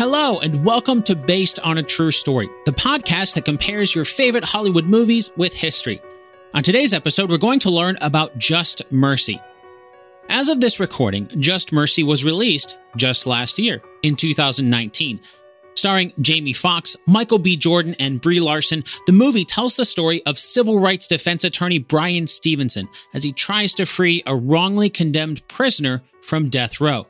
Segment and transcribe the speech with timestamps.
[0.00, 4.46] Hello, and welcome to Based on a True Story, the podcast that compares your favorite
[4.46, 6.00] Hollywood movies with history.
[6.54, 9.38] On today's episode, we're going to learn about Just Mercy.
[10.30, 15.20] As of this recording, Just Mercy was released just last year, in 2019.
[15.74, 17.54] Starring Jamie Foxx, Michael B.
[17.58, 22.26] Jordan, and Brie Larson, the movie tells the story of civil rights defense attorney Bryan
[22.26, 27.06] Stevenson as he tries to free a wrongly condemned prisoner from death row.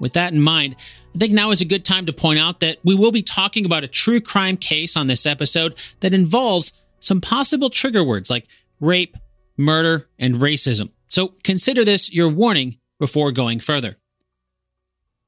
[0.00, 0.76] With that in mind,
[1.14, 3.64] I think now is a good time to point out that we will be talking
[3.64, 8.46] about a true crime case on this episode that involves some possible trigger words like
[8.80, 9.16] rape,
[9.56, 10.90] murder, and racism.
[11.08, 13.96] So consider this your warning before going further.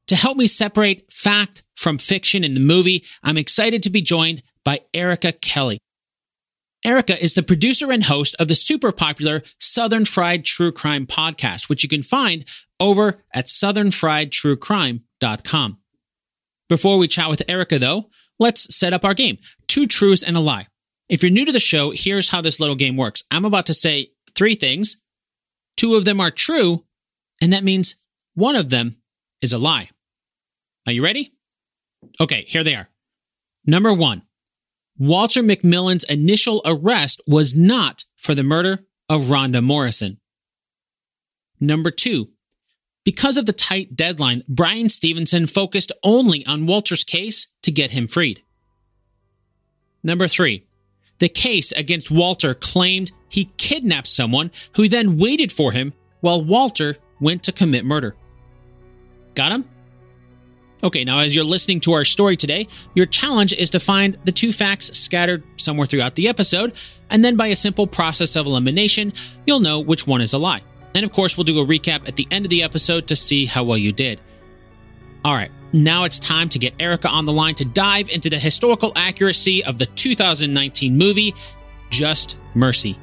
[0.08, 4.42] To help me separate fact from fiction in the movie, I'm excited to be joined
[4.64, 5.78] by Erica Kelly.
[6.84, 11.68] Erica is the producer and host of the super popular Southern Fried True Crime podcast,
[11.68, 12.44] which you can find
[12.80, 15.78] over at southernfriedtruecrime.com.
[16.68, 19.38] Before we chat with Erica, though, let's set up our game
[19.68, 20.66] two truths and a lie.
[21.08, 23.22] If you're new to the show, here's how this little game works.
[23.30, 24.96] I'm about to say three things.
[25.76, 26.84] Two of them are true,
[27.40, 27.94] and that means
[28.34, 28.96] one of them
[29.40, 29.90] is a lie.
[30.86, 31.32] Are you ready?
[32.20, 32.88] Okay, here they are.
[33.64, 34.22] Number one,
[34.98, 40.18] Walter McMillian's initial arrest was not for the murder of Rhonda Morrison.
[41.60, 42.30] Number two,
[43.06, 48.08] because of the tight deadline, Bryan Stevenson focused only on Walter's case to get him
[48.08, 48.42] freed.
[50.02, 50.66] Number three,
[51.20, 56.96] the case against Walter claimed he kidnapped someone who then waited for him while Walter
[57.20, 58.16] went to commit murder.
[59.36, 59.64] Got him?
[60.82, 64.32] Okay, now as you're listening to our story today, your challenge is to find the
[64.32, 66.72] two facts scattered somewhere throughout the episode,
[67.08, 69.12] and then by a simple process of elimination,
[69.46, 70.62] you'll know which one is a lie.
[70.96, 73.44] And of course, we'll do a recap at the end of the episode to see
[73.44, 74.18] how well you did.
[75.26, 78.38] All right, now it's time to get Erica on the line to dive into the
[78.38, 81.34] historical accuracy of the 2019 movie,
[81.90, 82.98] Just Mercy.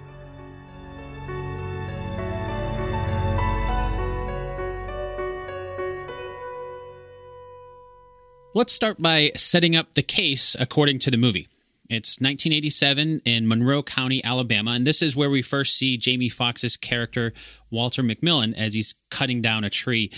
[8.55, 11.47] Let's start by setting up the case according to the movie.
[11.89, 16.77] It's 1987 in Monroe County, Alabama, and this is where we first see Jamie Foxx's
[16.77, 17.33] character
[17.69, 20.11] Walter McMillian as he's cutting down a tree.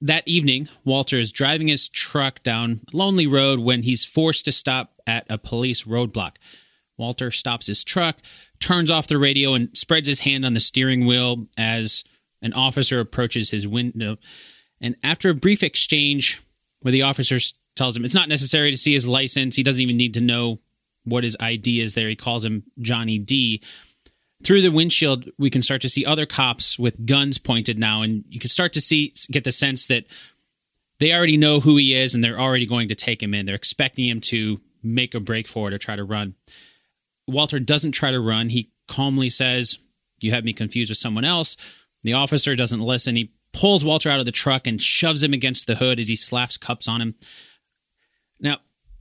[0.00, 4.52] That evening, Walter is driving his truck down a lonely road when he's forced to
[4.52, 6.36] stop at a police roadblock.
[6.96, 8.18] Walter stops his truck,
[8.60, 12.04] turns off the radio, and spreads his hand on the steering wheel as
[12.40, 14.16] an officer approaches his window.
[14.80, 16.40] And after a brief exchange
[16.80, 17.38] where the officer
[17.74, 20.60] tells him it's not necessary to see his license, he doesn't even need to know
[21.04, 22.08] what his ID is there.
[22.08, 23.62] He calls him Johnny D.
[24.42, 28.24] Through the windshield, we can start to see other cops with guns pointed now, and
[28.28, 30.04] you can start to see get the sense that
[30.98, 33.46] they already know who he is and they're already going to take him in.
[33.46, 36.34] They're expecting him to make a break for it or try to run.
[37.26, 38.50] Walter doesn't try to run.
[38.50, 39.78] He calmly says,
[40.20, 41.56] You have me confused with someone else.
[42.02, 43.16] The officer doesn't listen.
[43.16, 46.16] He pulls Walter out of the truck and shoves him against the hood as he
[46.16, 47.14] slaps cups on him.
[48.38, 48.58] Now,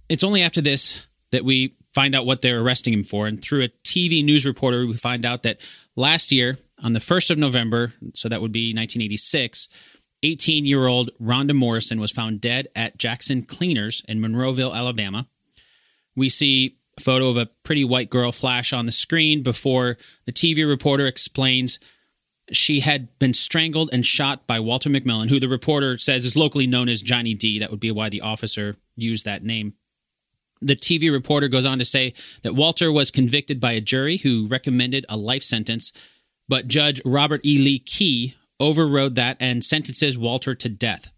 [0.08, 3.28] it's only after this that we find out what they're arresting him for.
[3.28, 5.60] And through a TV news reporter, we find out that
[5.96, 9.70] last year, on the 1st of November, so that would be 1986,
[10.24, 15.28] 18 year old Rhonda Morrison was found dead at Jackson Cleaners in Monroeville, Alabama.
[16.16, 20.32] We see a photo of a pretty white girl flash on the screen before the
[20.32, 21.80] TV reporter explains
[22.52, 26.68] she had been strangled and shot by Walter McMillian, who the reporter says is locally
[26.68, 27.60] known as Johnny D.
[27.60, 29.76] That would be why the officer used that name.
[30.62, 34.48] The TV reporter goes on to say that Walter was convicted by a jury who
[34.48, 35.92] recommended a life sentence,
[36.48, 37.58] but Judge Robert E.
[37.58, 41.14] Lee Key overrode that and sentences Walter to death.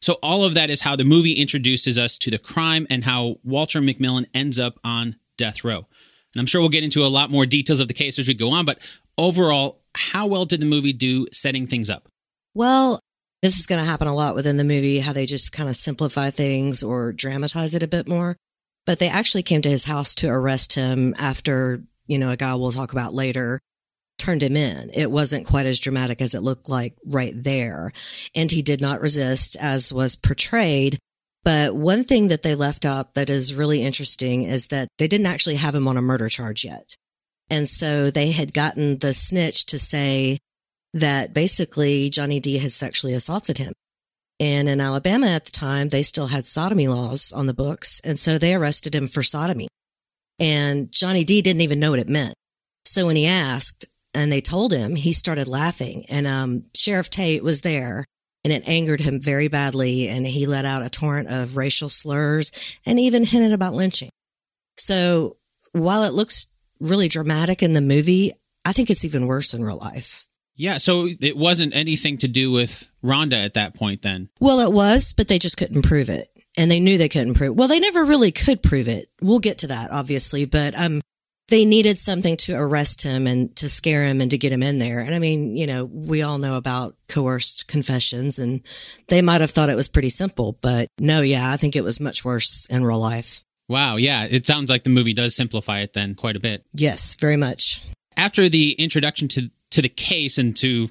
[0.00, 3.36] So, all of that is how the movie introduces us to the crime and how
[3.44, 5.86] Walter McMillian ends up on death row.
[6.34, 8.34] And I'm sure we'll get into a lot more details of the case as we
[8.34, 8.78] go on, but
[9.18, 12.08] overall, how well did the movie do setting things up?
[12.54, 12.98] Well,
[13.42, 15.76] this is going to happen a lot within the movie, how they just kind of
[15.76, 18.36] simplify things or dramatize it a bit more.
[18.84, 22.54] But they actually came to his house to arrest him after, you know, a guy
[22.54, 23.60] we'll talk about later
[24.22, 24.90] turned him in.
[24.94, 27.92] It wasn't quite as dramatic as it looked like right there.
[28.34, 30.98] And he did not resist as was portrayed.
[31.44, 35.26] But one thing that they left out that is really interesting is that they didn't
[35.26, 36.94] actually have him on a murder charge yet.
[37.50, 40.38] And so they had gotten the snitch to say
[40.94, 43.72] that basically Johnny D had sexually assaulted him.
[44.42, 48.00] And in Alabama at the time, they still had sodomy laws on the books.
[48.02, 49.68] And so they arrested him for sodomy.
[50.40, 52.34] And Johnny D didn't even know what it meant.
[52.84, 56.06] So when he asked and they told him, he started laughing.
[56.10, 58.04] And um, Sheriff Tate was there
[58.42, 60.08] and it angered him very badly.
[60.08, 62.50] And he let out a torrent of racial slurs
[62.84, 64.10] and even hinted about lynching.
[64.76, 65.36] So
[65.70, 66.48] while it looks
[66.80, 68.32] really dramatic in the movie,
[68.64, 70.26] I think it's even worse in real life.
[70.56, 74.28] Yeah, so it wasn't anything to do with Rhonda at that point then.
[74.38, 76.28] Well, it was, but they just couldn't prove it.
[76.58, 77.56] And they knew they couldn't prove.
[77.56, 79.08] Well, they never really could prove it.
[79.22, 81.00] We'll get to that obviously, but um
[81.48, 84.78] they needed something to arrest him and to scare him and to get him in
[84.78, 85.00] there.
[85.00, 88.62] And I mean, you know, we all know about coerced confessions and
[89.08, 92.00] they might have thought it was pretty simple, but no, yeah, I think it was
[92.00, 93.44] much worse in real life.
[93.68, 96.64] Wow, yeah, it sounds like the movie does simplify it then quite a bit.
[96.72, 97.82] Yes, very much.
[98.16, 100.90] After the introduction to to the case and to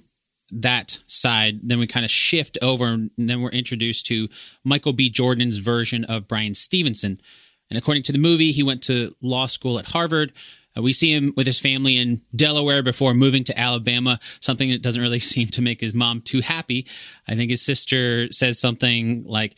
[0.51, 4.28] that side, then we kind of shift over and then we're introduced to
[4.63, 5.10] Michael B.
[5.10, 7.22] Jordan's version of Bryan Stevenson.
[7.69, 10.33] And according to the movie, he went to law school at Harvard.
[10.78, 14.81] Uh, we see him with his family in Delaware before moving to Alabama, something that
[14.81, 16.86] doesn't really seem to make his mom too happy.
[17.28, 19.56] I think his sister says something like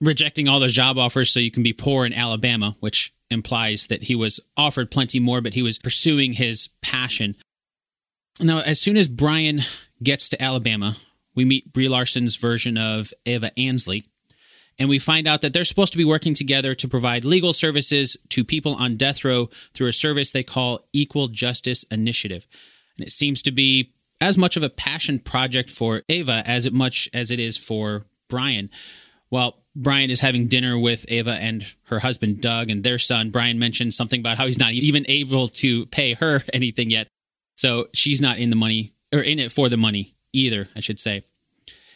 [0.00, 4.04] rejecting all those job offers so you can be poor in Alabama, which implies that
[4.04, 7.36] he was offered plenty more, but he was pursuing his passion.
[8.40, 9.62] Now, as soon as Brian
[10.02, 10.96] gets to Alabama,
[11.34, 14.04] we meet Brie Larson's version of Eva Ansley
[14.78, 18.16] and we find out that they're supposed to be working together to provide legal services
[18.30, 22.46] to people on death row through a service they call Equal Justice Initiative.
[22.96, 26.72] And it seems to be as much of a passion project for Ava as it
[26.72, 28.70] much as it is for Brian.
[29.28, 33.30] While Brian is having dinner with Ava and her husband Doug and their son.
[33.30, 37.08] Brian mentioned something about how he's not even able to pay her anything yet.
[37.56, 40.98] So she's not in the money or in it for the money either, I should
[40.98, 41.24] say.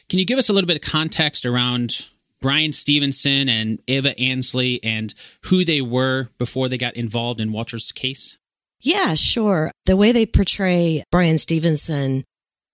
[0.09, 2.07] Can you give us a little bit of context around
[2.41, 7.91] Bryan Stevenson and Eva Ansley and who they were before they got involved in Walter's
[7.93, 8.39] case?
[8.81, 9.73] Yeah, sure.
[9.87, 12.25] The way they portray Bryan Stevenson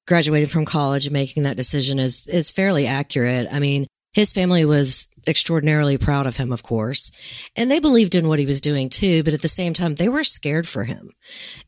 [0.06, 3.46] graduating from college and making that decision is is fairly accurate.
[3.50, 7.12] I mean, his family was extraordinarily proud of him, of course,
[7.56, 9.22] and they believed in what he was doing too.
[9.22, 11.12] But at the same time, they were scared for him.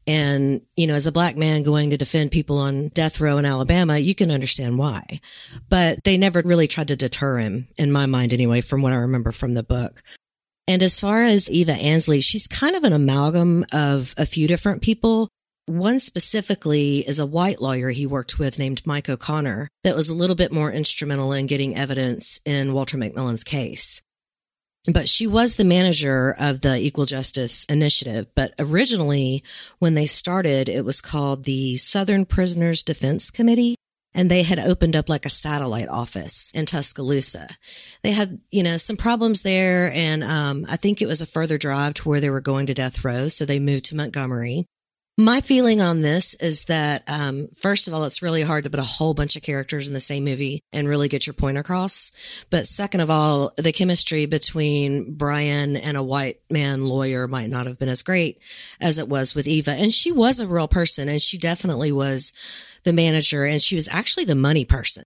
[0.06, 3.44] And, you know, as a black man going to defend people on death row in
[3.44, 5.20] Alabama, you can understand why.
[5.68, 8.96] But they never really tried to deter him, in my mind anyway, from what I
[8.96, 10.02] remember from the book.
[10.66, 14.82] And as far as Eva Ansley, she's kind of an amalgam of a few different
[14.82, 15.28] people.
[15.66, 20.14] One specifically is a white lawyer he worked with named Mike O'Connor that was a
[20.14, 24.02] little bit more instrumental in getting evidence in Walter McMillian's case.
[24.92, 28.26] But she was the manager of the Equal Justice Initiative.
[28.34, 29.42] But originally,
[29.78, 33.76] when they started, it was called the Southern Prisoners Defense Committee.
[34.16, 37.48] And they had opened up like a satellite office in Tuscaloosa.
[38.02, 39.90] They had, you know, some problems there.
[39.92, 42.74] And um, I think it was a further drive to where they were going to
[42.74, 43.28] death row.
[43.28, 44.66] So they moved to Montgomery.
[45.16, 48.80] My feeling on this is that, um, first of all, it's really hard to put
[48.80, 52.10] a whole bunch of characters in the same movie and really get your point across.
[52.50, 57.66] But second of all, the chemistry between Brian and a white man lawyer might not
[57.66, 58.42] have been as great
[58.80, 59.70] as it was with Eva.
[59.70, 62.32] And she was a real person and she definitely was
[62.82, 65.04] the manager and she was actually the money person.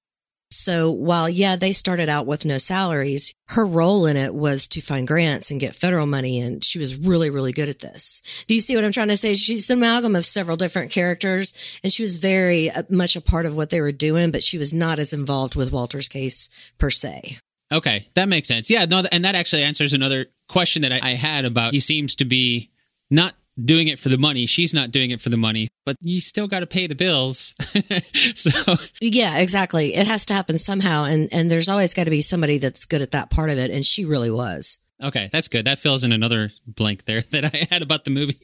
[0.51, 4.81] So while, yeah, they started out with no salaries, her role in it was to
[4.81, 6.41] find grants and get federal money.
[6.41, 8.23] And she was really, really good at this.
[8.47, 9.35] Do you see what I'm trying to say?
[9.35, 11.53] She's an amalgam of several different characters
[11.83, 14.59] and she was very uh, much a part of what they were doing, but she
[14.59, 16.49] was not as involved with Walter's case
[16.79, 17.39] per se.
[17.71, 18.07] Okay.
[18.15, 18.71] That makes sense.
[18.71, 18.87] Yeah.
[18.87, 22.25] No, and that actually answers another question that I, I had about he seems to
[22.25, 22.71] be
[23.11, 24.47] not doing it for the money.
[24.47, 27.55] She's not doing it for the money, but you still got to pay the bills.
[28.35, 29.95] so yeah, exactly.
[29.95, 33.03] It has to happen somehow, and and there's always got to be somebody that's good
[33.03, 34.79] at that part of it, and she really was.
[35.01, 35.65] Okay, that's good.
[35.65, 38.41] That fills in another blank there that I had about the movie.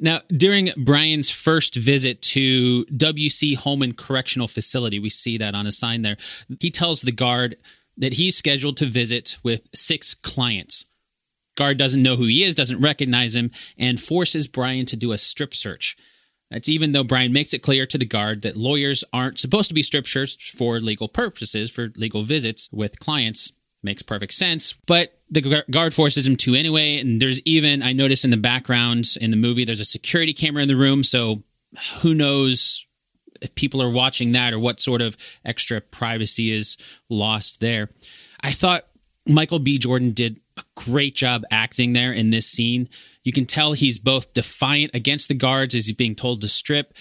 [0.00, 3.54] Now, during Brian's first visit to W.C.
[3.54, 6.16] Holman Correctional Facility, we see that on a sign there.
[6.60, 7.56] He tells the guard
[7.96, 10.86] that he's scheduled to visit with six clients.
[11.56, 15.18] Guard doesn't know who he is, doesn't recognize him, and forces Brian to do a
[15.18, 15.96] strip search.
[16.50, 19.74] That's even though Brian makes it clear to the guard that lawyers aren't supposed to
[19.74, 23.52] be strip searched for legal purposes, for legal visits with clients.
[23.82, 24.72] Makes perfect sense.
[24.86, 26.98] But the guard forces him to anyway.
[26.98, 30.62] And there's even, I noticed in the background in the movie, there's a security camera
[30.62, 31.04] in the room.
[31.04, 31.42] So
[32.00, 32.86] who knows
[33.42, 36.78] if people are watching that or what sort of extra privacy is
[37.10, 37.90] lost there.
[38.40, 38.86] I thought
[39.26, 39.76] Michael B.
[39.76, 42.88] Jordan did a great job acting there in this scene.
[43.22, 46.94] You can tell he's both defiant against the guards as he's being told to strip,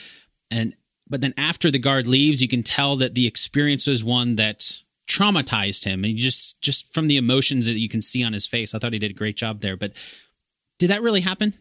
[0.50, 0.76] and
[1.10, 4.80] but then after the guard leaves, you can tell that the experience was one that
[5.08, 8.74] traumatized him, and just just from the emotions that you can see on his face,
[8.74, 9.78] I thought he did a great job there.
[9.78, 9.94] But
[10.80, 11.54] did that really happen?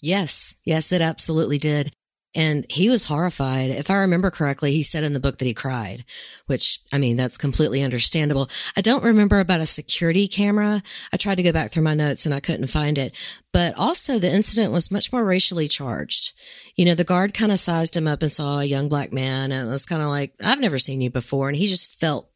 [0.00, 1.94] Yes, yes, it absolutely did.
[2.34, 3.70] And he was horrified.
[3.70, 6.04] If I remember correctly, he said in the book that he cried,
[6.46, 8.48] which I mean, that's completely understandable.
[8.76, 10.82] I don't remember about a security camera.
[11.12, 13.16] I tried to go back through my notes and I couldn't find it.
[13.52, 16.32] But also the incident was much more racially charged.
[16.74, 19.52] You know, the guard kind of sized him up and saw a young black man
[19.52, 21.48] and it was kind of like, I've never seen you before.
[21.48, 22.28] And he just felt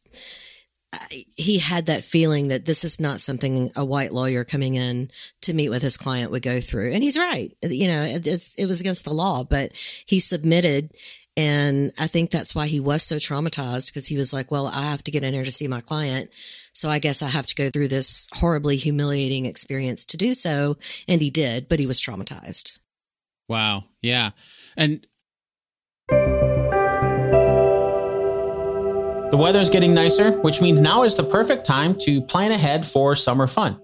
[1.35, 5.09] he had that feeling that this is not something a white lawyer coming in
[5.41, 6.91] to meet with his client would go through.
[6.91, 7.55] And he's right.
[7.61, 9.71] You know, it's, it was against the law, but
[10.05, 10.91] he submitted.
[11.37, 14.83] And I think that's why he was so traumatized because he was like, well, I
[14.83, 16.31] have to get in here to see my client.
[16.73, 20.77] So I guess I have to go through this horribly humiliating experience to do so.
[21.07, 22.79] And he did, but he was traumatized.
[23.47, 23.85] Wow.
[24.01, 24.31] Yeah.
[24.75, 25.05] And
[29.31, 33.15] The weather's getting nicer, which means now is the perfect time to plan ahead for
[33.15, 33.79] summer fun.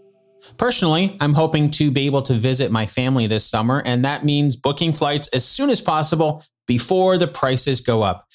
[0.58, 4.56] Personally, I'm hoping to be able to visit my family this summer, and that means
[4.56, 8.26] booking flights as soon as possible before the prices go up.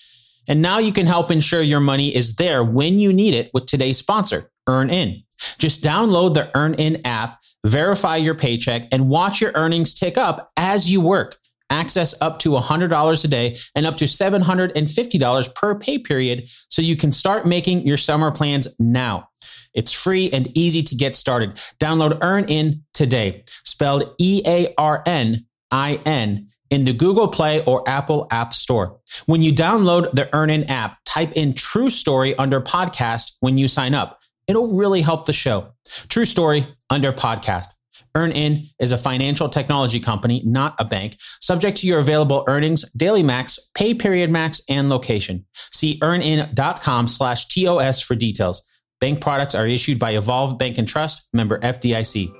[0.47, 3.67] And now you can help ensure your money is there when you need it with
[3.67, 5.25] today's sponsor, EarnIn.
[5.59, 10.89] Just download the EarnIn app, verify your paycheck, and watch your earnings tick up as
[10.89, 11.40] you work
[11.71, 16.97] access up to $100 a day and up to $750 per pay period so you
[16.97, 19.29] can start making your summer plans now.
[19.73, 21.55] It's free and easy to get started.
[21.79, 27.89] Download EarnIn today, spelled E A R N I N, in the Google Play or
[27.89, 28.99] Apple App Store.
[29.27, 33.95] When you download the EarnIn app, type in True Story under podcast when you sign
[33.95, 34.21] up.
[34.47, 35.73] It'll really help the show.
[36.09, 37.67] True Story under podcast.
[38.15, 43.23] EarnIn is a financial technology company, not a bank, subject to your available earnings, daily
[43.23, 45.45] max, pay period max, and location.
[45.73, 48.63] See earnin.com slash TOS for details.
[49.01, 52.35] Bank products are issued by Evolve Bank and Trust, member FDIC.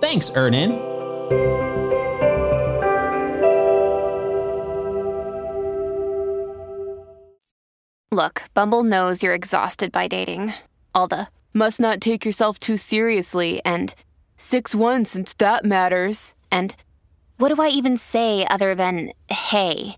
[0.00, 0.92] Thanks, EarnIn.
[8.12, 10.54] Look, Bumble knows you're exhausted by dating.
[10.94, 13.92] All the must not take yourself too seriously and
[14.36, 16.34] 6 1 since that matters.
[16.50, 16.74] And
[17.38, 19.96] what do I even say other than hey?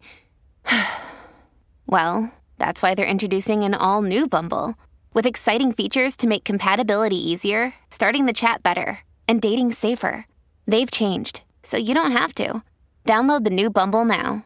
[1.86, 4.74] well, that's why they're introducing an all new Bumble
[5.12, 10.26] with exciting features to make compatibility easier, starting the chat better, and dating safer.
[10.66, 12.62] They've changed, so you don't have to.
[13.06, 14.44] Download the new Bumble now.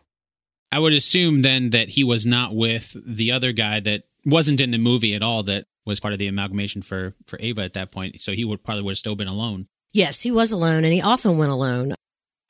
[0.73, 4.70] I would assume then that he was not with the other guy that wasn't in
[4.70, 7.90] the movie at all that was part of the amalgamation for for Ava at that
[7.90, 8.20] point.
[8.20, 9.66] So he would probably would have still been alone.
[9.92, 11.94] Yes, he was alone and he often went alone.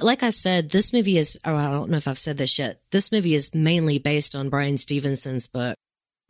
[0.00, 2.80] Like I said, this movie is, oh, I don't know if I've said this yet.
[2.90, 5.74] This movie is mainly based on Bryan Stevenson's book.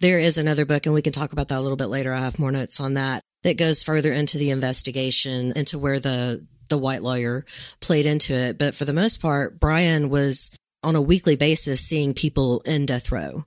[0.01, 2.13] There is another book, and we can talk about that a little bit later.
[2.13, 6.47] I have more notes on that that goes further into the investigation, into where the,
[6.69, 7.45] the white lawyer
[7.81, 8.59] played into it.
[8.59, 10.51] But for the most part, Brian was
[10.83, 13.45] on a weekly basis seeing people in death row.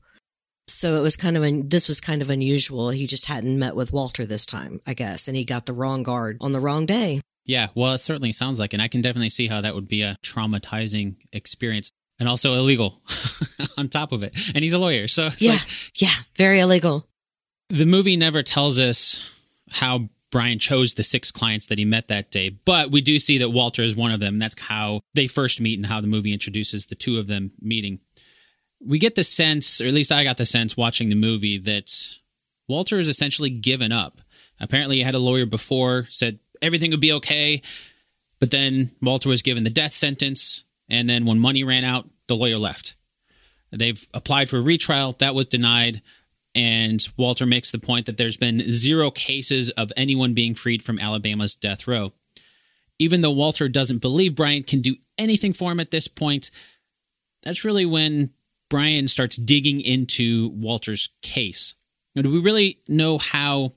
[0.68, 2.92] So it was kind of, an, this was kind of unusual.
[2.92, 6.04] He just hadn't met with Walter this time, I guess, and he got the wrong
[6.04, 7.22] guard on the wrong day.
[7.46, 10.02] Yeah, well, it certainly sounds like, and I can definitely see how that would be
[10.02, 13.02] a traumatizing experience and also illegal
[13.78, 14.34] on top of it.
[14.56, 17.08] And he's a lawyer, so yeah, like, yeah, very illegal.
[17.70, 19.38] The movie never tells us
[19.72, 23.38] how Brian chose the six clients that he met that day, but we do see
[23.40, 24.40] that Walter is one of them.
[24.40, 28.00] That's how they first meet and how the movie introduces the two of them meeting.
[28.86, 32.18] We get the sense, or at least I got the sense watching the movie, that
[32.68, 34.22] Walter is essentially given up.
[34.60, 37.62] Apparently, he had a lawyer before, said, everything would be okay.
[38.40, 40.64] But then Walter was given the death sentence.
[40.90, 42.96] And then when money ran out, the lawyer left.
[43.72, 45.14] They've applied for a retrial.
[45.14, 46.02] That was denied.
[46.56, 51.00] And Walter makes the point that there's been zero cases of anyone being freed from
[51.00, 52.14] Alabama's death row.
[53.00, 56.52] Even though Walter doesn't believe Bryan can do anything for him at this point,
[57.42, 58.32] that's really when
[58.70, 61.74] Bryan starts digging into Walter's case.
[62.16, 63.72] Now, do we really know how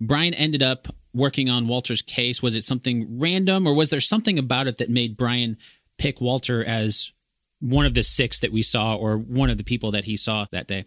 [0.00, 2.42] Bryan ended up working on Walter's case?
[2.42, 5.56] Was it something random, or was there something about it that made Brian
[5.98, 7.12] pick Walter as
[7.60, 10.46] one of the six that we saw, or one of the people that he saw
[10.50, 10.84] that day?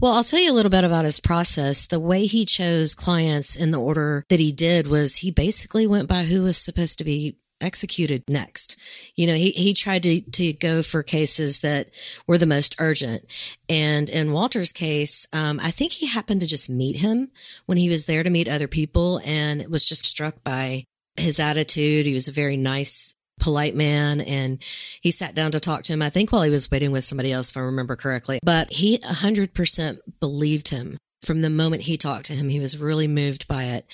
[0.00, 1.86] Well, I'll tell you a little bit about his process.
[1.86, 6.08] The way he chose clients in the order that he did was he basically went
[6.08, 8.80] by who was supposed to be executed next.
[9.16, 11.90] You know, he, he tried to, to go for cases that
[12.26, 13.24] were the most urgent.
[13.68, 17.30] And in Walter's case, um, I think he happened to just meet him
[17.66, 20.84] when he was there to meet other people and was just struck by
[21.16, 22.06] his attitude.
[22.06, 24.62] He was a very nice, polite man and
[25.00, 27.32] he sat down to talk to him, I think while he was waiting with somebody
[27.32, 32.26] else, if I remember correctly, but he 100% believed him from the moment he talked
[32.26, 33.86] to him, he was really moved by it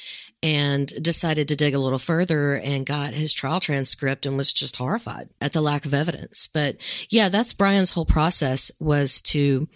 [0.43, 4.77] and decided to dig a little further and got his trial transcript and was just
[4.77, 6.49] horrified at the lack of evidence.
[6.53, 6.77] But
[7.11, 9.69] yeah, that's Brian's whole process was to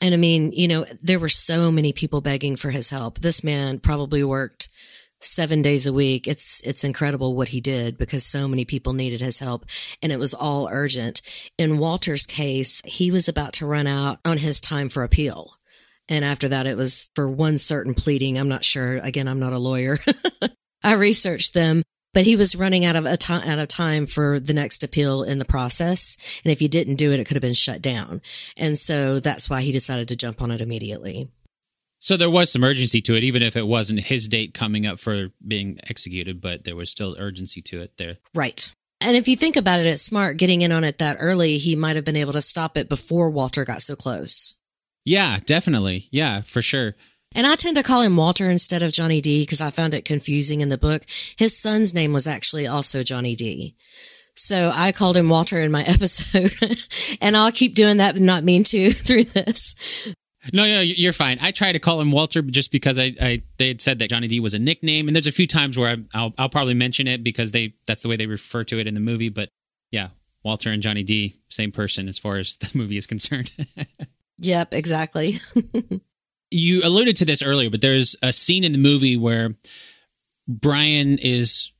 [0.00, 3.18] and I mean, you know, there were so many people begging for his help.
[3.18, 4.68] This man probably worked
[5.20, 6.28] seven days a week.
[6.28, 9.66] It's, it's incredible what he did because so many people needed his help
[10.00, 11.20] and it was all urgent.
[11.58, 15.57] In Walter's case, he was about to run out on his time for appeal.
[16.08, 18.38] And after that, it was for one certain pleading.
[18.38, 18.96] I'm not sure.
[18.98, 19.98] Again, I'm not a lawyer.
[20.82, 21.82] I researched them,
[22.14, 25.22] but he was running out of a time out of time for the next appeal
[25.22, 26.16] in the process.
[26.44, 28.22] And if he didn't do it, it could have been shut down.
[28.56, 31.28] And so that's why he decided to jump on it immediately.
[32.00, 35.00] So there was some urgency to it, even if it wasn't his date coming up
[35.00, 38.18] for being executed, but there was still urgency to it there.
[38.34, 38.72] Right.
[39.00, 41.58] And if you think about it, it's smart getting in on it that early.
[41.58, 44.54] He might have been able to stop it before Walter got so close.
[45.08, 46.08] Yeah, definitely.
[46.10, 46.94] Yeah, for sure.
[47.34, 50.04] And I tend to call him Walter instead of Johnny D because I found it
[50.04, 51.04] confusing in the book.
[51.36, 53.74] His son's name was actually also Johnny D.
[54.34, 56.54] So I called him Walter in my episode
[57.22, 59.74] and I'll keep doing that, but not mean to through this.
[60.52, 61.38] No, no, you're fine.
[61.40, 64.28] I try to call him Walter just because I, I they had said that Johnny
[64.28, 67.06] D was a nickname, and there's a few times where I, will I'll probably mention
[67.06, 69.28] it because they that's the way they refer to it in the movie.
[69.28, 69.50] But
[69.90, 70.08] yeah,
[70.44, 73.50] Walter and Johnny D, same person as far as the movie is concerned.
[74.38, 75.40] Yep, exactly.
[76.50, 79.54] you alluded to this earlier, but there's a scene in the movie where
[80.46, 81.70] Brian is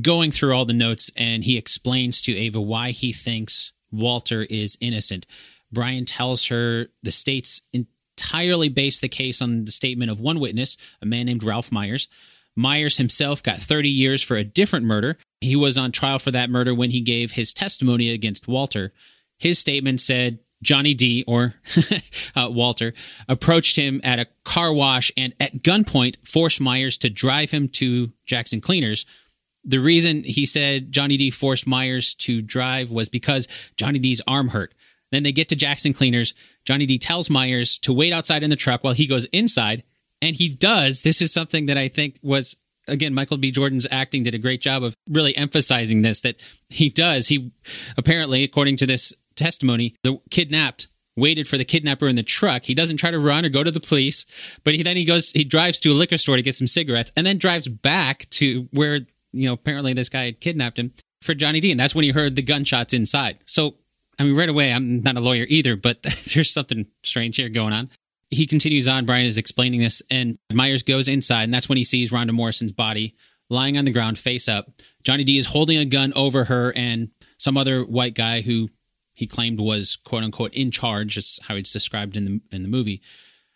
[0.00, 4.76] going through all the notes and he explains to Ava why he thinks Walter is
[4.80, 5.26] innocent.
[5.72, 10.76] Brian tells her the state's entirely based the case on the statement of one witness,
[11.00, 12.08] a man named Ralph Myers.
[12.56, 15.16] Myers himself got 30 years for a different murder.
[15.40, 18.92] He was on trial for that murder when he gave his testimony against Walter.
[19.38, 21.54] His statement said Johnny D, or
[22.36, 22.92] uh, Walter,
[23.28, 28.12] approached him at a car wash and at gunpoint forced Myers to drive him to
[28.26, 29.06] Jackson Cleaners.
[29.64, 33.46] The reason he said Johnny D forced Myers to drive was because
[33.76, 34.74] Johnny D's arm hurt.
[35.10, 36.34] Then they get to Jackson Cleaners.
[36.64, 39.82] Johnny D tells Myers to wait outside in the truck while he goes inside,
[40.20, 41.02] and he does.
[41.02, 43.50] This is something that I think was again Michael B.
[43.50, 46.36] Jordan's acting did a great job of really emphasizing this that
[46.68, 47.28] he does.
[47.28, 47.52] He
[47.96, 52.64] apparently, according to this testimony, the kidnapped waited for the kidnapper in the truck.
[52.64, 54.24] He doesn't try to run or go to the police,
[54.64, 57.12] but he then he goes he drives to a liquor store to get some cigarettes
[57.16, 59.00] and then drives back to where
[59.32, 62.10] you know apparently this guy had kidnapped him for Johnny D and that's when he
[62.10, 63.38] heard the gunshots inside.
[63.46, 63.74] So
[64.18, 66.02] I mean right away I'm not a lawyer either, but
[66.34, 67.90] there's something strange here going on.
[68.30, 71.84] He continues on, Brian is explaining this and Myers goes inside and that's when he
[71.84, 73.16] sees Rhonda Morrison's body
[73.50, 74.70] lying on the ground face up.
[75.02, 78.68] Johnny D is holding a gun over her and some other white guy who
[79.18, 81.16] he claimed was quote unquote in charge.
[81.16, 83.02] That's how it's described in the in the movie.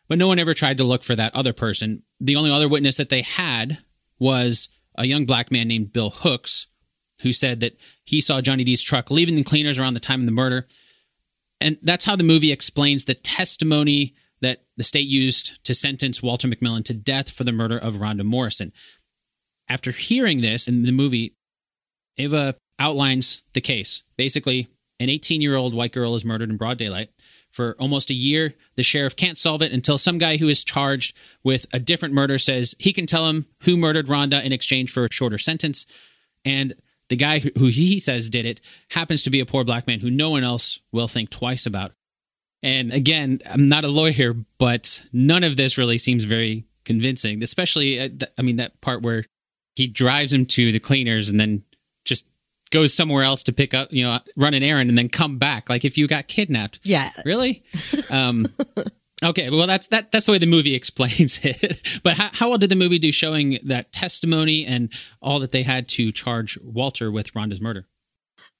[0.09, 2.03] But no one ever tried to look for that other person.
[2.19, 3.79] The only other witness that they had
[4.19, 6.67] was a young black man named Bill Hooks,
[7.21, 10.27] who said that he saw Johnny D's truck leaving the cleaners around the time of
[10.27, 10.67] the murder.
[11.61, 16.49] And that's how the movie explains the testimony that the state used to sentence Walter
[16.49, 18.73] McMillian to death for the murder of Rhonda Morrison.
[19.69, 21.37] After hearing this in the movie,
[22.19, 24.03] Ava outlines the case.
[24.17, 24.67] Basically,
[25.01, 27.11] an 18 year old white girl is murdered in broad daylight.
[27.51, 31.15] For almost a year, the sheriff can't solve it until some guy who is charged
[31.45, 35.05] with a different murder says he can tell him who murdered Rhonda in exchange for
[35.05, 35.85] a shorter sentence.
[36.47, 36.75] And
[37.09, 40.11] the guy who he says did it happens to be a poor black man who
[40.11, 41.93] no one else will think twice about.
[42.63, 48.01] And again, I'm not a lawyer, but none of this really seems very convincing, especially,
[48.01, 49.25] uh, I mean, that part where
[49.77, 51.65] he drives him to the cleaners and then
[52.05, 52.27] just
[52.73, 55.71] goes somewhere else to pick up, you know, run an errand and then come back.
[55.71, 56.81] Like if you got kidnapped.
[56.85, 57.11] Yeah.
[57.25, 57.63] Really?
[58.11, 58.47] Um,
[59.25, 59.49] okay.
[59.49, 60.13] Well, that's that.
[60.13, 62.01] That's the way the movie explains it.
[62.03, 65.63] but how, how well did the movie do showing that testimony and all that they
[65.63, 67.87] had to charge Walter with Rhonda's murder?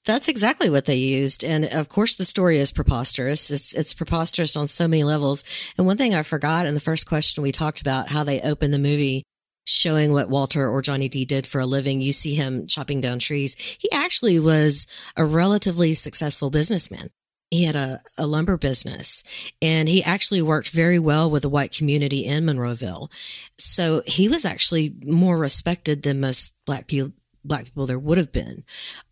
[0.05, 1.43] That's exactly what they used.
[1.43, 3.49] And of course, the story is preposterous.
[3.51, 5.43] It's, it's preposterous on so many levels.
[5.77, 8.73] And one thing I forgot in the first question we talked about how they opened
[8.73, 9.23] the movie
[9.65, 12.01] showing what Walter or Johnny D did for a living.
[12.01, 13.55] You see him chopping down trees.
[13.55, 17.09] He actually was a relatively successful businessman.
[17.49, 19.23] He had a, a lumber business
[19.61, 23.11] and he actually worked very well with the white community in Monroeville.
[23.59, 27.13] So he was actually more respected than most black people,
[27.45, 28.63] black people there would have been.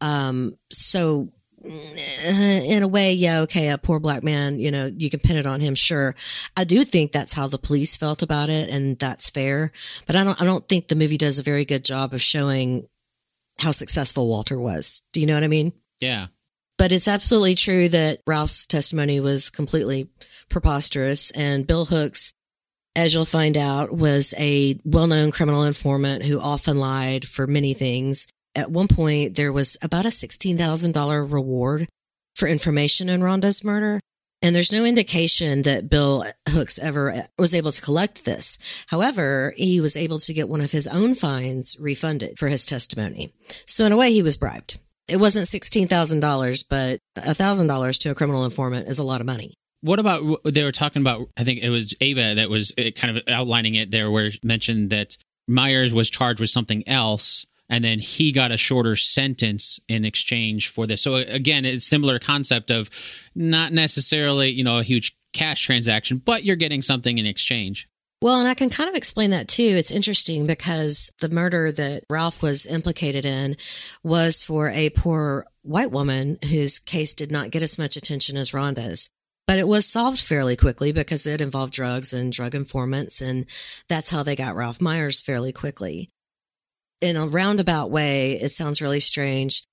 [0.02, 1.32] Um, so
[1.64, 5.38] Uh, in a way, yeah, okay, a poor black man, you know, you can pin
[5.38, 6.16] it on him, sure.
[6.58, 9.72] I do think that's how the police felt about it, and that's fair.
[10.08, 12.88] But I don't, I don't think the movie does a very good job of showing
[13.60, 15.02] how successful Walter was.
[15.14, 15.74] Do you know what I mean?
[16.00, 16.28] Yeah.
[16.78, 20.10] But it's absolutely true that Ralph's testimony was completely
[20.50, 22.34] preposterous, and Bill Hooks
[22.96, 27.74] as you'll find out, was a well known criminal informant who often lied for many
[27.74, 28.28] things.
[28.56, 31.88] At one point, there was about a $16,000 reward
[32.36, 34.00] for information in Rhonda's murder.
[34.42, 38.58] And there's no indication that Bill Hooks ever was able to collect this.
[38.88, 43.34] However, he was able to get one of his own fines refunded for his testimony.
[43.68, 44.80] So in a way, he was bribed.
[45.08, 49.54] It wasn't $16,000, but $1,000 to a criminal informant is a lot of money.
[49.82, 51.28] What about they were talking about?
[51.38, 54.92] I think it was Ava that was uh, kind of outlining it there, where mentioned
[54.92, 60.06] that Myers was charged with something else, and then he got a shorter sentence in
[60.06, 61.02] exchange for this.
[61.02, 62.92] So uh, again, it's similar concept of
[63.34, 67.88] not necessarily you know a huge cash transaction, but you're getting something in exchange.
[68.22, 69.64] Well, and I can kind of explain that too.
[69.64, 73.58] It's interesting because the murder that Ralph was implicated in
[74.04, 78.52] was for a poor white woman whose case did not get as much attention as
[78.52, 79.10] Rhonda's.
[79.48, 83.48] But it was solved fairly quickly because it involved drugs and drug informants, and
[83.90, 86.10] that's how they got Ralph Myers fairly quickly.
[87.02, 89.64] In a roundabout way, it sounds really strange.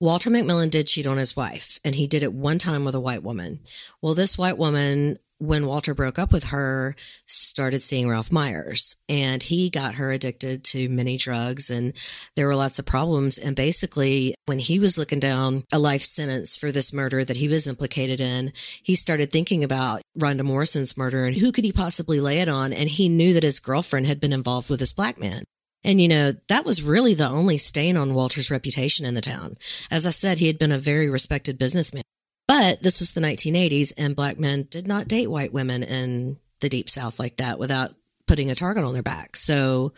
[0.00, 3.00] Walter McMillian did cheat on his wife, and he did it one time with a
[3.00, 3.60] white woman.
[4.02, 6.94] Well, this white woman when Walter broke up with her,
[7.26, 11.94] started seeing Ralph Myers and he got her addicted to many drugs and
[12.36, 13.38] there were lots of problems.
[13.38, 17.48] And basically, when he was looking down a life sentence for this murder that he
[17.48, 18.52] was implicated in,
[18.84, 22.72] he started thinking about Rhonda Morrison's murder and who could he possibly lay it on?
[22.72, 25.42] And he knew that his girlfriend had been involved with this black man.
[25.84, 29.56] And, you know, that was really the only stain on Walter's reputation in the town.
[29.90, 32.04] As I said, he had been a very respected businessman.
[32.46, 36.68] But this was the 1980s, and black men did not date white women in the
[36.68, 37.94] deep south like that without
[38.26, 39.36] putting a target on their back.
[39.36, 39.92] So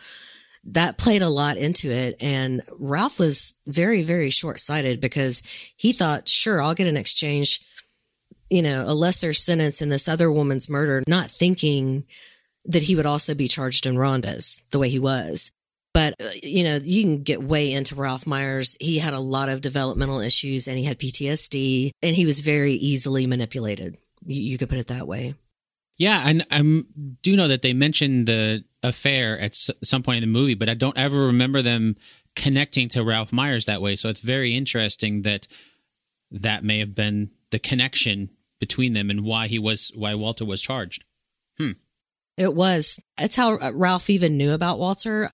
[0.65, 2.21] that played a lot into it.
[2.21, 5.43] And Ralph was very, very short sighted because
[5.77, 7.61] he thought, sure, I'll get an exchange,
[8.49, 12.05] you know, a lesser sentence in this other woman's murder, not thinking
[12.65, 15.51] that he would also be charged in Rhonda's the way he was.
[15.95, 18.75] But, uh, you know, you can get way into Ralph Myers.
[18.81, 22.73] He had a lot of developmental issues and he had PTSD and he was very
[22.73, 23.95] easily manipulated.
[24.25, 25.35] You, you could put it that way.
[25.97, 26.59] Yeah, and I
[27.21, 30.73] do know that they mentioned the affair at some point in the movie, but I
[30.73, 31.95] don't ever remember them
[32.35, 33.95] connecting to Ralph Myers that way.
[33.95, 35.47] So it's very interesting that
[36.29, 40.61] that may have been the connection between them and why he was why Walter was
[40.61, 41.05] charged.
[41.57, 41.71] Hmm.
[42.35, 42.99] It was.
[43.17, 45.31] That's how Ralph even knew about Walter.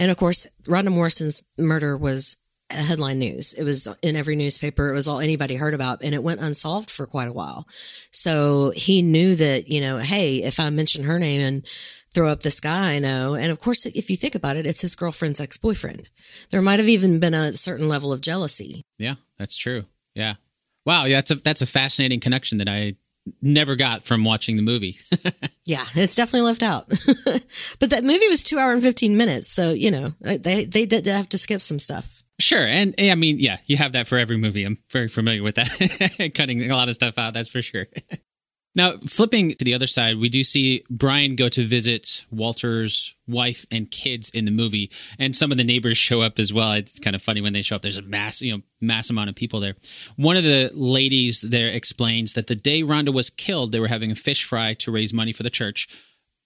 [0.00, 2.38] And of course, Rhonda Morrison's murder was
[2.70, 3.52] headline news.
[3.52, 4.90] It was in every newspaper.
[4.90, 7.66] It was all anybody heard about and it went unsolved for quite a while.
[8.10, 11.66] So he knew that, you know, hey, if I mention her name and
[12.12, 14.80] throw up this guy I know, and of course, if you think about it, it's
[14.80, 16.08] his girlfriend's ex boyfriend.
[16.50, 18.84] There might have even been a certain level of jealousy.
[18.98, 19.84] Yeah, that's true.
[20.14, 20.34] Yeah.
[20.86, 21.04] Wow.
[21.04, 21.18] Yeah.
[21.18, 22.94] That's a, that's a fascinating connection that I
[23.42, 24.98] never got from watching the movie.
[25.64, 26.88] yeah, it's definitely left out.
[27.78, 29.48] but that movie was two hour and 15 minutes.
[29.50, 32.22] So, you know, uh, they, they did have to skip some stuff.
[32.38, 32.66] Sure.
[32.66, 34.64] And I mean, yeah, you have that for every movie.
[34.64, 36.32] I'm very familiar with that.
[36.34, 37.86] Cutting a lot of stuff out, that's for sure.
[38.74, 43.66] Now, flipping to the other side, we do see Brian go to visit Walter's wife
[43.72, 46.72] and kids in the movie, and some of the neighbors show up as well.
[46.72, 47.82] It's kind of funny when they show up.
[47.82, 49.74] There's a mass, you know, mass amount of people there.
[50.16, 54.12] One of the ladies there explains that the day Rhonda was killed, they were having
[54.12, 55.88] a fish fry to raise money for the church.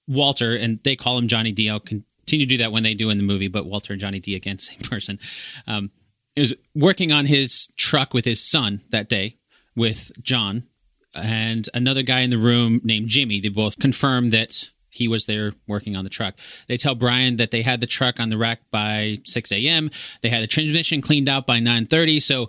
[0.06, 1.70] Walter, and they call him Johnny D.
[1.70, 4.20] I'll continue to do that when they do in the movie, but Walter and Johnny
[4.20, 4.34] D.
[4.34, 5.18] again, same person.
[5.66, 5.90] Um,
[6.36, 9.36] was working on his truck with his son that day
[9.76, 10.64] with John
[11.14, 13.40] and another guy in the room named Jimmy.
[13.40, 16.34] They both confirm that he was there working on the truck.
[16.68, 19.90] They tell Brian that they had the truck on the rack by 6 a.m.
[20.22, 22.22] They had the transmission cleaned out by 9:30.
[22.22, 22.48] So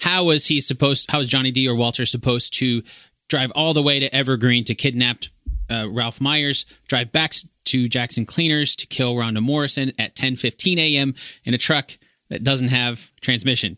[0.00, 1.10] how was he supposed?
[1.10, 2.82] How was Johnny D or Walter supposed to
[3.28, 5.24] drive all the way to Evergreen to kidnap
[5.70, 11.14] uh, Ralph Myers, drive back to Jackson Cleaners to kill Rhonda Morrison at 10:15 a.m.
[11.44, 11.92] in a truck
[12.28, 13.76] that doesn't have transmission?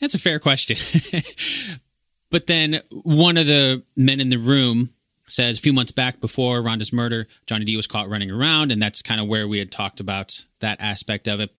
[0.00, 0.76] That's a fair question.
[2.30, 4.90] But then one of the men in the room
[5.28, 8.80] says a few months back before Rhonda's murder, Johnny D was caught running around, and
[8.80, 11.50] that's kind of where we had talked about that aspect of it.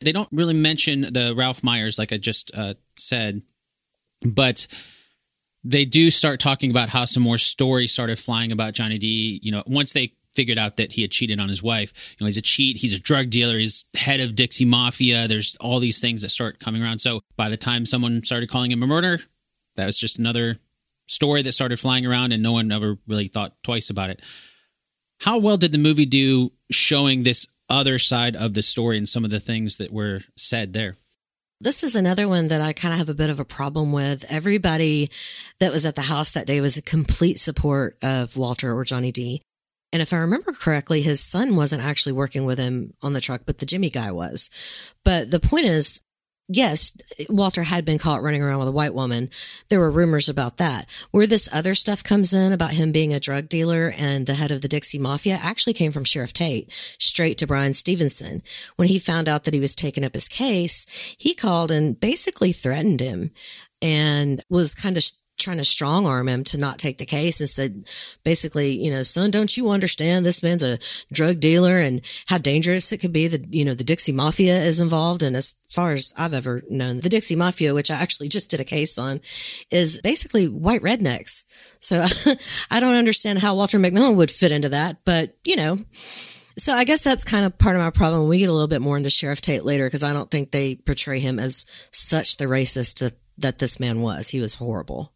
[0.00, 3.42] They don't really mention the Ralph Myers, like I just uh, said,
[4.22, 4.66] but
[5.64, 9.40] they do start talking about how some more stories started flying about Johnny D.
[9.42, 11.92] You know, once they figured out that he had cheated on his wife.
[12.10, 15.26] You know, he's a cheat, he's a drug dealer, he's head of Dixie Mafia.
[15.26, 17.00] There's all these things that start coming around.
[17.00, 19.20] So by the time someone started calling him a murder,
[19.76, 20.58] that was just another
[21.06, 24.20] story that started flying around and no one ever really thought twice about it.
[25.20, 29.24] How well did the movie do showing this other side of the story and some
[29.24, 30.96] of the things that were said there?
[31.60, 34.30] This is another one that I kind of have a bit of a problem with.
[34.30, 35.10] Everybody
[35.58, 39.10] that was at the house that day was a complete support of Walter or Johnny
[39.10, 39.40] D.
[39.92, 43.42] And if I remember correctly, his son wasn't actually working with him on the truck,
[43.46, 44.50] but the Jimmy guy was.
[45.02, 46.02] But the point is,
[46.48, 46.96] yes,
[47.28, 49.30] Walter had been caught running around with a white woman.
[49.68, 50.86] There were rumors about that.
[51.10, 54.50] Where this other stuff comes in about him being a drug dealer and the head
[54.50, 58.42] of the Dixie Mafia actually came from Sheriff Tate straight to Bryan Stevenson.
[58.76, 60.86] When he found out that he was taking up his case,
[61.18, 63.30] he called and basically threatened him
[63.82, 65.04] and was kind of
[65.38, 67.84] trying to strong arm him to not take the case and said
[68.24, 70.78] basically you know son don't you understand this man's a
[71.12, 74.80] drug dealer and how dangerous it could be that you know the dixie mafia is
[74.80, 78.50] involved and as far as i've ever known the dixie mafia which i actually just
[78.50, 79.20] did a case on
[79.70, 81.44] is basically white rednecks
[81.78, 82.04] so
[82.70, 85.78] i don't understand how walter mcmillian would fit into that but you know
[86.58, 88.28] so I guess that's kind of part of my problem.
[88.28, 90.76] We get a little bit more into Sheriff Tate later because I don't think they
[90.76, 94.28] portray him as such the racist that, that this man was.
[94.28, 95.12] He was horrible.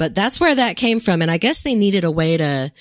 [0.00, 1.20] But that's where that came from.
[1.20, 2.72] And I guess they needed a way to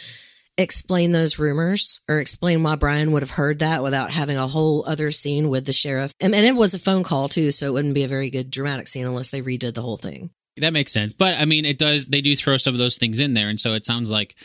[0.58, 4.86] explain those rumors or explain why Brian would have heard that without having a whole
[4.88, 6.13] other scene with the sheriff.
[6.21, 8.49] And, and it was a phone call too, so it wouldn't be a very good
[8.49, 10.29] dramatic scene unless they redid the whole thing.
[10.55, 11.12] That makes sense.
[11.12, 13.49] But I mean, it does, they do throw some of those things in there.
[13.49, 14.38] And so it sounds like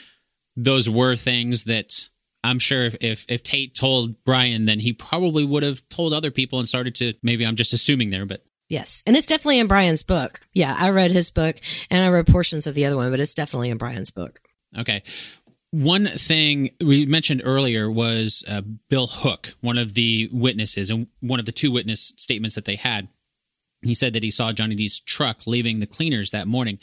[0.56, 2.08] those were things that
[2.42, 6.32] I'm sure if, if, if Tate told Brian, then he probably would have told other
[6.32, 9.02] people and started to, maybe I'm just assuming there, but Yes.
[9.06, 10.40] And it's definitely in Brian's book.
[10.52, 10.74] Yeah.
[10.78, 11.56] I read his book
[11.90, 14.40] and I read portions of the other one, but it's definitely in Brian's book.
[14.76, 15.02] Okay.
[15.70, 21.40] One thing we mentioned earlier was uh, Bill Hook, one of the witnesses, and one
[21.40, 23.08] of the two witness statements that they had.
[23.82, 26.78] He said that he saw Johnny D's truck leaving the cleaners that morning.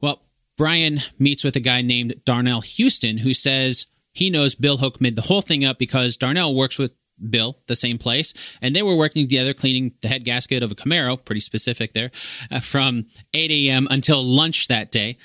[0.00, 0.22] Well,
[0.58, 5.16] Brian meets with a guy named Darnell Houston who says he knows Bill Hook made
[5.16, 6.92] the whole thing up because Darnell works with
[7.28, 10.74] Bill, the same place, and they were working together cleaning the head gasket of a
[10.74, 12.10] Camaro, pretty specific there,
[12.50, 13.86] uh, from 8 a.m.
[13.90, 15.16] until lunch that day.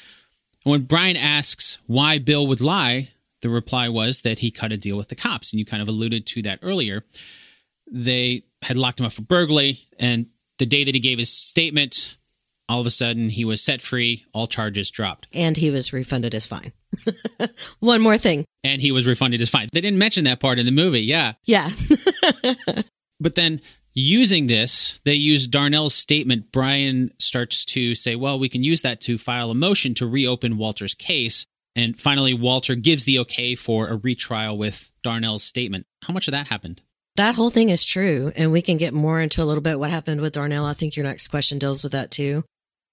[0.66, 3.10] And When Brian asks why Bill would lie,
[3.42, 5.88] the reply was that he cut a deal with the cops, and you kind of
[5.88, 7.04] alluded to that earlier.
[7.92, 10.28] They had locked him up for burglary, and
[10.58, 12.18] the day that he gave his statement,
[12.68, 15.28] all of a sudden he was set free, all charges dropped.
[15.34, 16.72] And he was refunded his fine.
[17.80, 18.46] One more thing.
[18.64, 19.70] And he was refunded his fine.
[19.72, 21.02] They didn't mention that part in the movie.
[21.02, 21.34] Yeah.
[21.46, 21.70] Yeah.
[23.20, 23.62] but then
[23.94, 26.52] using this, they use Darnell's statement.
[26.52, 30.58] Brian starts to say, well, we can use that to file a motion to reopen
[30.58, 31.46] Walter's case.
[31.76, 35.86] And finally, Walter gives the okay for a retrial with Darnell's statement.
[36.04, 36.82] How much of that happened?
[37.16, 38.32] That whole thing is true.
[38.36, 40.66] And we can get more into a little bit what happened with Darnell.
[40.66, 42.44] I think your next question deals with that too.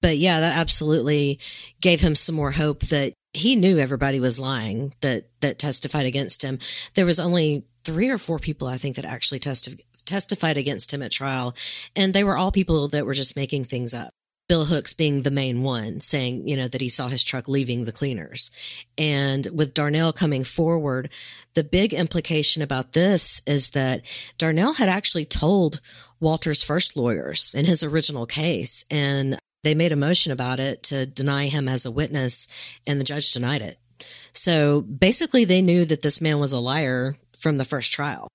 [0.00, 1.38] But yeah, that absolutely
[1.80, 6.42] gave him some more hope that he knew everybody was lying that that testified against
[6.42, 6.58] him.
[6.94, 11.02] There was only three or four people I think that actually testi- testified against him
[11.02, 11.54] at trial,
[11.96, 14.14] and they were all people that were just making things up.
[14.48, 17.84] Bill Hooks being the main one, saying, you know, that he saw his truck leaving
[17.84, 18.50] the cleaners.
[18.98, 21.08] And with Darnell coming forward,
[21.54, 24.02] the big implication about this is that
[24.36, 25.80] Darnell had actually told
[26.20, 28.84] Walter's first lawyers in his original case.
[28.90, 32.48] And they made a motion about it to deny him as a witness,
[32.86, 33.78] and the judge denied it.
[34.32, 38.28] So basically, they knew that this man was a liar from the first trial.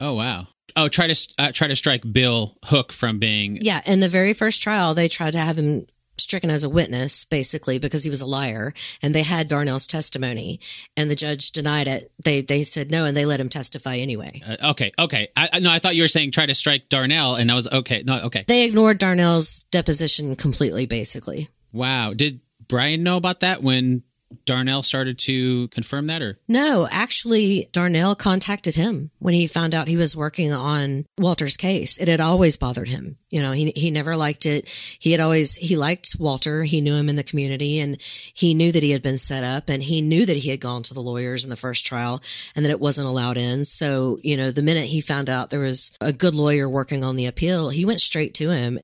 [0.00, 0.46] Oh wow!
[0.76, 3.58] Oh, try to uh, try to strike Bill Hook from being.
[3.60, 5.86] Yeah, in the very first trial, they tried to have him
[6.28, 8.74] stricken as a witness, basically, because he was a liar.
[9.02, 10.60] And they had Darnell's testimony,
[10.94, 12.12] and the judge denied it.
[12.22, 14.42] They they said no, and they let him testify anyway.
[14.46, 15.28] Uh, okay, okay.
[15.34, 18.02] I, no, I thought you were saying try to strike Darnell, and I was okay.
[18.04, 18.44] No, okay.
[18.46, 21.48] They ignored Darnell's deposition completely, basically.
[21.72, 22.12] Wow.
[22.12, 24.02] Did Brian know about that when
[24.44, 26.38] Darnell started to confirm that or?
[26.48, 31.96] No, actually, Darnell contacted him when he found out he was working on Walter's case.
[31.98, 33.16] It had always bothered him.
[33.30, 34.68] You know, he, he never liked it.
[35.00, 36.64] He had always, he liked Walter.
[36.64, 37.96] He knew him in the community and
[38.34, 40.82] he knew that he had been set up and he knew that he had gone
[40.82, 42.22] to the lawyers in the first trial
[42.54, 43.64] and that it wasn't allowed in.
[43.64, 47.16] So, you know, the minute he found out there was a good lawyer working on
[47.16, 48.78] the appeal, he went straight to him.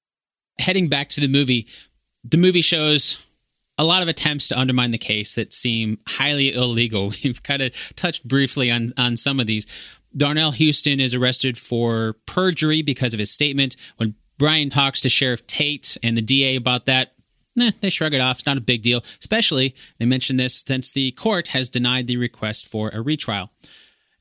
[0.59, 1.67] Heading back to the movie,
[2.23, 3.27] the movie shows
[3.79, 7.13] a lot of attempts to undermine the case that seem highly illegal.
[7.25, 9.67] We've kind of touched briefly on, on some of these.
[10.17, 13.77] Darnell Houston is arrested for perjury because of his statement.
[13.97, 17.15] When Brian talks to Sheriff Tate and the DA about that,
[17.81, 18.39] they shrug it off.
[18.39, 19.03] It's not a big deal.
[19.19, 23.51] Especially, they mention this since the court has denied the request for a retrial.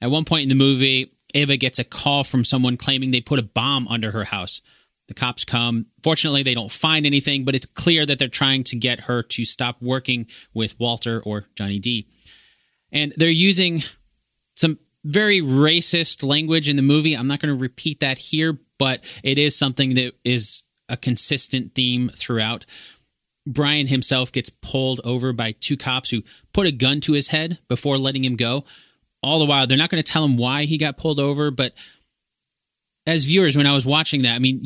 [0.02, 3.39] At one point in the movie, Ava gets a call from someone claiming they put
[3.39, 4.62] a bomb under her house.
[5.08, 5.88] The cops come.
[6.02, 9.46] Fortunately, they don't find anything, but it's clear that they're trying to get her to
[9.46, 12.08] stop working with Walter or Johnny D.
[12.92, 13.84] And they're using
[14.56, 17.16] some very racist language in the movie.
[17.16, 21.76] I'm not going to repeat that here, but it is something that is a consistent
[21.76, 22.66] theme throughout.
[23.46, 27.60] Brian himself gets pulled over by two cops who put a gun to his head
[27.68, 28.63] before letting him go.
[29.22, 31.74] All the while, they're not going to tell him why he got pulled over, but
[33.06, 34.63] as viewers, when I was watching that, I mean,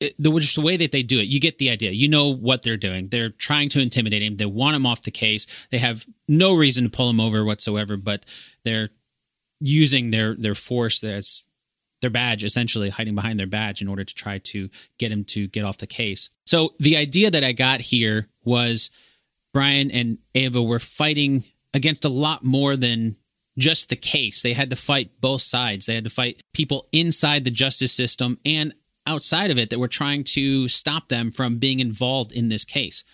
[0.00, 1.90] the just the way that they do it, you get the idea.
[1.92, 3.08] You know what they're doing.
[3.08, 4.36] They're trying to intimidate him.
[4.36, 5.46] They want him off the case.
[5.70, 8.24] They have no reason to pull him over whatsoever, but
[8.64, 8.90] they're
[9.60, 11.42] using their their force as
[12.00, 15.46] their badge, essentially hiding behind their badge in order to try to get him to
[15.48, 16.28] get off the case.
[16.44, 18.90] So the idea that I got here was
[19.54, 23.16] Brian and Ava were fighting against a lot more than
[23.56, 24.42] just the case.
[24.42, 25.86] They had to fight both sides.
[25.86, 28.74] They had to fight people inside the justice system and
[29.06, 33.04] outside of it that were trying to stop them from being involved in this case.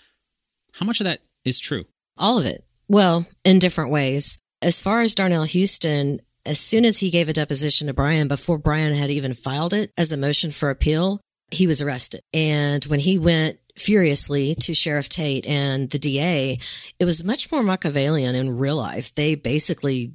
[0.75, 1.87] How much of that is true?
[2.17, 2.65] All of it.
[2.89, 4.39] Well, in different ways.
[4.63, 8.59] As far as Darnell Houston, as soon as he gave a deposition to Brian, before
[8.59, 12.21] Brian had even filed it as a motion for appeal, he was arrested.
[12.33, 16.59] And when he went furiously to Sheriff Tate and the DA,
[16.99, 19.15] it was much more Machiavellian in real life.
[19.15, 20.13] They basically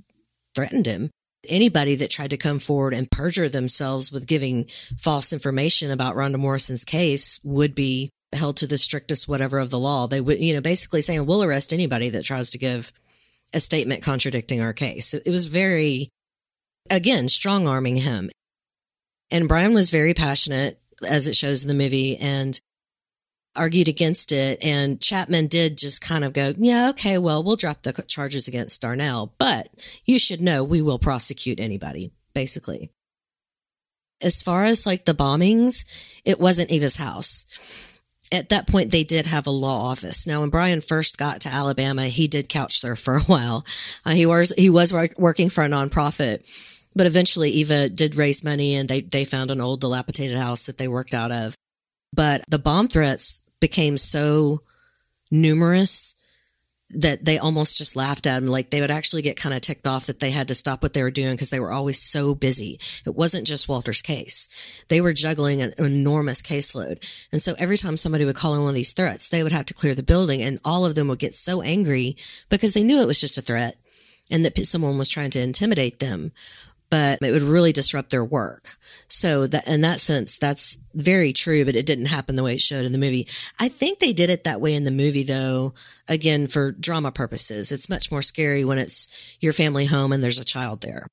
[0.54, 1.10] threatened him.
[1.48, 4.66] Anybody that tried to come forward and perjure themselves with giving
[4.98, 9.80] false information about Rhonda Morrison's case would be held to the strictest whatever of the
[9.80, 10.08] law.
[10.08, 12.92] They would, you know, basically saying, we'll arrest anybody that tries to give
[13.54, 15.14] a statement contradicting our case.
[15.14, 16.10] It was very,
[16.90, 18.30] again, strong arming him.
[19.32, 22.60] And Brian was very passionate, as it shows in the movie, and
[23.56, 24.64] argued against it.
[24.64, 28.82] And Chapman did just kind of go, yeah, okay, well, we'll drop the charges against
[28.82, 29.70] Darnell, but
[30.06, 32.92] you should know we will prosecute anybody, basically.
[34.22, 35.86] As far as like the bombings,
[36.24, 37.46] it wasn't Eva's house.
[38.32, 40.26] At that point, they did have a law office.
[40.26, 43.66] Now, when Brian first got to Alabama, he did couch surf for a while.
[44.06, 48.76] Uh, he was he was working for a nonprofit, but eventually Eva did raise money,
[48.76, 51.56] and they they found an old dilapidated house that they worked out of.
[52.14, 54.62] But the bomb threats became so
[55.32, 56.14] numerous
[56.92, 58.48] that they almost just laughed at him.
[58.48, 60.94] Like they would actually get kind of ticked off that they had to stop what
[60.94, 62.80] they were doing because they were always so busy.
[63.08, 64.84] It wasn't just Walter's case.
[64.88, 67.04] They were juggling an enormous caseload.
[67.32, 69.66] And so every time somebody would call in one of these threats, they would have
[69.66, 72.18] to clear the building and all of them would get so angry
[72.50, 73.78] because they knew it was just a threat
[74.30, 76.34] and that someone was trying to intimidate them
[76.96, 78.78] but it would really disrupt their work.
[79.10, 82.62] So that in that sense, that's very true, but it didn't happen the way it
[82.62, 83.28] showed in the movie.
[83.60, 85.74] I think they did it that way in the movie though,
[86.08, 87.74] again, for drama purposes.
[87.74, 91.08] It's much more scary when it's your family home and there's a child there.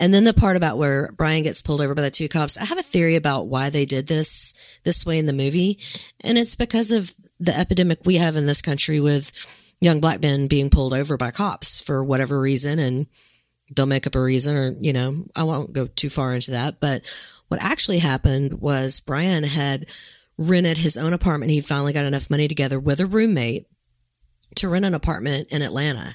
[0.00, 2.64] And then the part about where Brian gets pulled over by the two cops, I
[2.64, 5.78] have a theory about why they did this this way in the movie.
[6.20, 9.30] And it's because of the epidemic we have in this country with
[9.80, 13.06] young black men being pulled over by cops for whatever reason and
[13.74, 16.80] they'll make up a reason or, you know, I won't go too far into that.
[16.80, 17.02] But
[17.48, 19.86] what actually happened was Brian had
[20.38, 21.50] rented his own apartment.
[21.50, 23.66] He finally got enough money together with a roommate
[24.56, 26.14] to rent an apartment in Atlanta.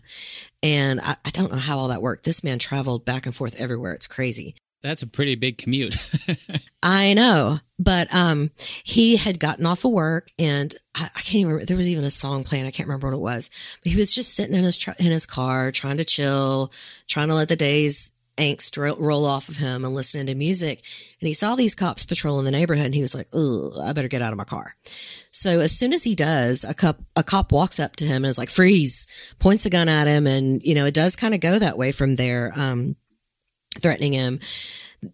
[0.61, 2.25] And I, I don't know how all that worked.
[2.25, 3.93] This man traveled back and forth everywhere.
[3.93, 4.55] It's crazy.
[4.83, 5.95] That's a pretty big commute.
[6.83, 7.59] I know.
[7.79, 8.51] But um,
[8.83, 11.65] he had gotten off of work and I, I, can't even remember.
[11.65, 12.65] There was even a song playing.
[12.65, 13.49] I can't remember what it was.
[13.81, 16.71] But he was just sitting in his, tr- in his car, trying to chill,
[17.07, 20.83] trying to let the day's angst ro- roll off of him and listening to music.
[21.21, 24.07] And he saw these cops patrolling the neighborhood and he was like, oh, I better
[24.07, 24.75] get out of my car.
[25.29, 28.25] So as soon as he does, a cop, a cop walks up to him and
[28.25, 30.27] is like, freeze, points a gun at him.
[30.27, 32.51] And, you know, it does kind of go that way from there.
[32.55, 32.95] Um,
[33.79, 34.39] threatening him.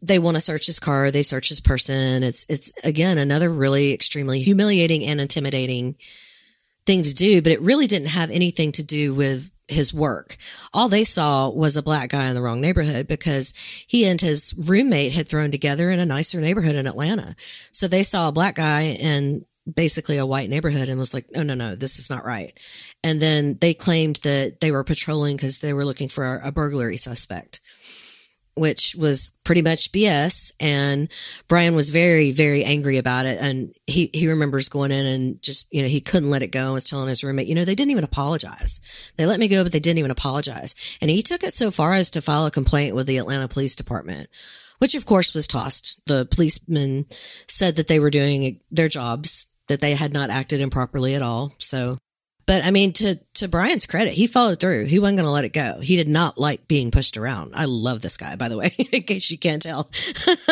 [0.02, 1.10] They want to search his car.
[1.10, 2.24] They search his person.
[2.24, 5.96] It's, it's again, another really extremely humiliating and intimidating
[6.86, 10.38] thing to do, but it really didn't have anything to do with his work.
[10.74, 13.54] All they saw was a black guy in the wrong neighborhood because
[13.88, 17.36] he and his roommate had thrown together in a nicer neighborhood in Atlanta.
[17.72, 21.44] So they saw a black guy in basically a white neighborhood and was like, no,
[21.44, 22.58] no, no, this is not right.
[23.04, 26.98] And then they claimed that they were patrolling because they were looking for a burglary
[26.98, 27.62] suspect
[28.60, 30.52] which was pretty much BS.
[30.60, 31.10] And
[31.48, 33.40] Brian was very, very angry about it.
[33.42, 36.66] And he, he remembers going in and just, you know, he couldn't let it go
[36.66, 38.82] and was telling his roommate, you know, they didn't even apologize.
[39.16, 40.76] They let me go, but they didn't even apologize.
[41.02, 43.76] And he took it so far as to file a complaint with the Atlanta Police
[43.76, 44.30] Department,
[44.80, 46.06] which of course was tossed.
[46.06, 47.06] The policemen
[47.48, 51.54] said that they were doing their jobs, that they had not acted improperly at all.
[51.60, 51.98] So
[52.50, 54.86] but I mean, to to Brian's credit, he followed through.
[54.86, 55.82] He wasn't going to let it go.
[55.82, 57.54] He did not like being pushed around.
[57.54, 59.92] I love this guy, by the way, in case you can't tell.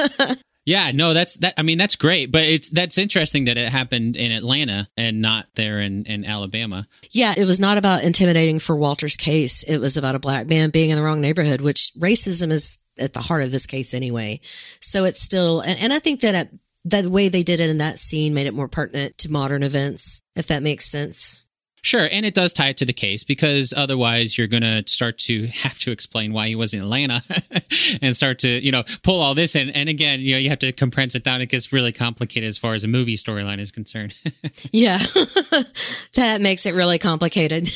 [0.67, 1.55] yeah, no, that's that.
[1.57, 5.47] I mean, that's great, but it's that's interesting that it happened in Atlanta and not
[5.55, 6.87] there in in Alabama.
[7.09, 9.63] Yeah, it was not about intimidating for Walter's case.
[9.63, 13.13] It was about a black man being in the wrong neighborhood, which racism is at
[13.13, 14.39] the heart of this case anyway.
[14.81, 16.51] So it's still, and, and I think that at
[16.85, 20.21] the way they did it in that scene made it more pertinent to modern events,
[20.35, 21.41] if that makes sense.
[21.87, 25.17] Sure, and it does tie it to the case because otherwise you're going to start
[25.19, 27.23] to have to explain why he was in Atlanta
[28.01, 29.69] and start to, you know, pull all this in.
[29.69, 31.39] And again, you know, you have to compress it down.
[31.39, 34.13] It gets really complicated as far as a movie storyline is concerned.
[34.73, 34.97] yeah,
[36.15, 37.69] that makes it really complicated.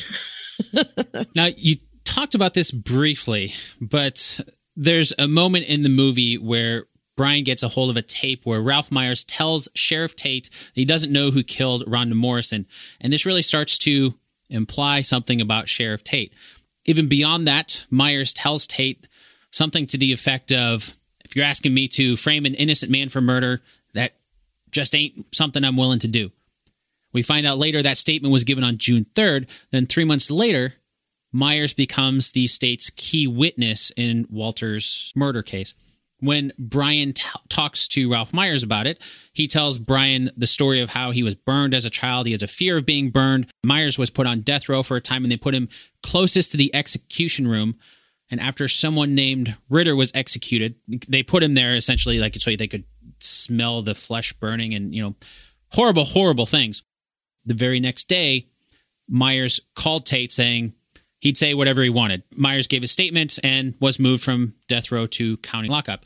[1.34, 4.40] now, you talked about this briefly, but
[4.76, 6.84] there's a moment in the movie where
[7.16, 11.12] Brian gets a hold of a tape where Ralph Myers tells Sheriff Tate he doesn't
[11.12, 12.66] know who killed Rhonda Morrison.
[13.00, 14.14] And this really starts to
[14.48, 16.32] imply something about Sheriff Tate.
[16.84, 19.06] Even beyond that, Myers tells Tate
[19.50, 23.20] something to the effect of if you're asking me to frame an innocent man for
[23.20, 23.62] murder,
[23.94, 24.14] that
[24.70, 26.32] just ain't something I'm willing to do.
[27.12, 29.46] We find out later that statement was given on June 3rd.
[29.70, 30.74] Then, three months later,
[31.30, 35.74] Myers becomes the state's key witness in Walter's murder case
[36.22, 39.00] when Brian t- talks to Ralph Myers about it,
[39.32, 42.26] he tells Brian the story of how he was burned as a child.
[42.26, 43.48] He has a fear of being burned.
[43.66, 45.68] Myers was put on death row for a time and they put him
[46.04, 47.76] closest to the execution room.
[48.30, 50.76] And after someone named Ritter was executed,
[51.08, 52.84] they put him there essentially like so they could
[53.18, 55.16] smell the flesh burning and, you know,
[55.70, 56.82] horrible, horrible things.
[57.44, 58.46] The very next day,
[59.08, 60.74] Myers called Tate saying,
[61.22, 62.22] he'd say whatever he wanted.
[62.36, 66.04] Myers gave a statement and was moved from death row to county lockup.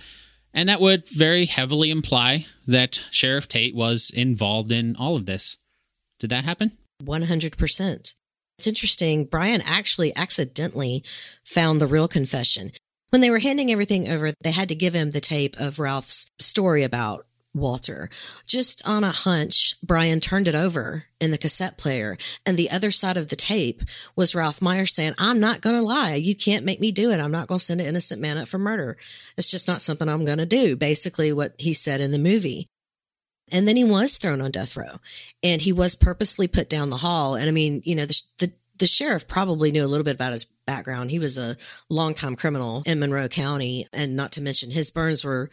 [0.54, 5.56] And that would very heavily imply that Sheriff Tate was involved in all of this.
[6.20, 6.72] Did that happen?
[7.02, 8.14] 100%.
[8.58, 9.24] It's interesting.
[9.24, 11.02] Brian actually accidentally
[11.44, 12.72] found the real confession.
[13.10, 16.26] When they were handing everything over, they had to give him the tape of Ralph's
[16.38, 17.26] story about
[17.57, 18.09] Walter.
[18.46, 22.90] Just on a hunch, Brian turned it over in the cassette player, and the other
[22.90, 23.82] side of the tape
[24.14, 26.14] was Ralph Myers saying, I'm not going to lie.
[26.14, 27.20] You can't make me do it.
[27.20, 28.96] I'm not going to send an innocent man up for murder.
[29.36, 30.76] It's just not something I'm going to do.
[30.76, 32.68] Basically, what he said in the movie.
[33.52, 34.98] And then he was thrown on death row
[35.42, 37.36] and he was purposely put down the hall.
[37.36, 40.32] And I mean, you know, the, the, the sheriff probably knew a little bit about
[40.32, 41.11] his background.
[41.11, 41.57] He was a
[41.88, 43.86] longtime criminal in Monroe County.
[43.92, 45.48] And not to mention his burns were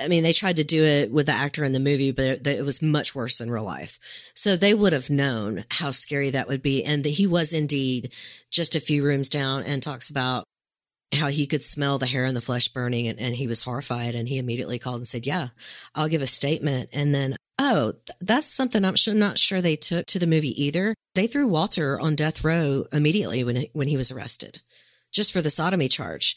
[0.00, 2.64] I mean, they tried to do it with the actor in the movie, but it,
[2.64, 3.98] was much worse in real life.
[4.34, 6.82] So they would have known how scary that would be.
[6.82, 8.12] And he was indeed
[8.50, 10.44] just a few rooms down and talks about
[11.14, 14.14] how he could smell the hair and the flesh burning and, and he was horrified.
[14.14, 15.48] And he immediately called and said, Yeah,
[15.94, 16.88] I'll give a statement.
[16.92, 20.94] And then, oh, that's something I'm, sure, not sure they took to the movie either.
[21.14, 24.62] They threw Walter on death row immediately when, when he was arrested,
[25.12, 26.36] just for the sodomy charge,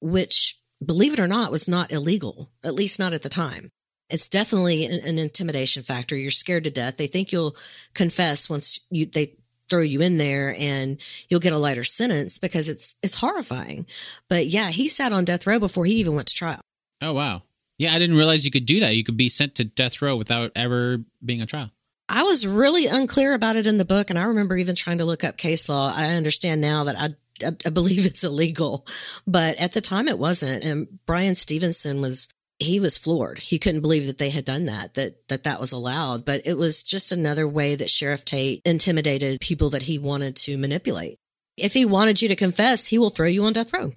[0.00, 3.70] which believe it or not, was not illegal, at least not at the time.
[4.10, 6.16] It's definitely an, an intimidation factor.
[6.16, 6.96] You're scared to death.
[6.96, 7.56] They think you'll
[7.94, 9.36] confess once you they
[9.68, 10.98] throw you in there and
[11.28, 13.86] you'll get a lighter sentence because it's it's horrifying.
[14.28, 16.60] But yeah, he sat on death row before he even went to trial.
[17.00, 17.42] Oh wow.
[17.78, 18.94] Yeah, I didn't realize you could do that.
[18.94, 21.70] You could be sent to death row without ever being on trial.
[22.08, 25.04] I was really unclear about it in the book and I remember even trying to
[25.04, 25.92] look up case law.
[25.94, 28.86] I understand now that I I, believe it's illegal,
[29.26, 30.64] but at the time it wasn't.
[30.64, 32.28] And Bryan Stevenson was
[32.58, 33.38] he was floored.
[33.40, 36.24] He couldn't believe that they had done that, that that that was allowed.
[36.24, 40.56] But it was just another way that Sheriff Tate intimidated people that he wanted to
[40.56, 41.18] manipulate.
[41.56, 43.92] If he wanted you to confess, he will throw you on death row.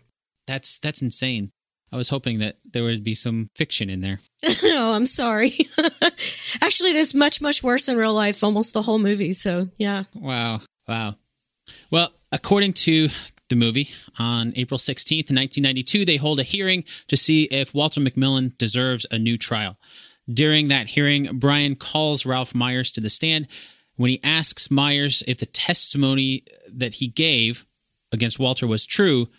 [0.47, 1.51] That's that's insane.
[1.91, 4.19] I was hoping that there would be some fiction in there.
[4.43, 5.57] no, oh, I'm sorry.
[6.61, 8.43] Actually, that's much much worse in real life.
[8.43, 9.33] Almost the whole movie.
[9.33, 10.03] So yeah.
[10.13, 10.61] Wow.
[10.87, 11.15] Wow.
[11.91, 13.09] Well, according to
[13.49, 18.57] the movie, on April 16th, 1992, they hold a hearing to see if Walter McMillian
[18.57, 19.77] deserves a new trial.
[20.31, 23.47] During that hearing, Brian calls Ralph Myers to the stand.
[23.95, 27.65] When he asks Myers if the testimony that he gave
[28.11, 29.29] against Walter was true,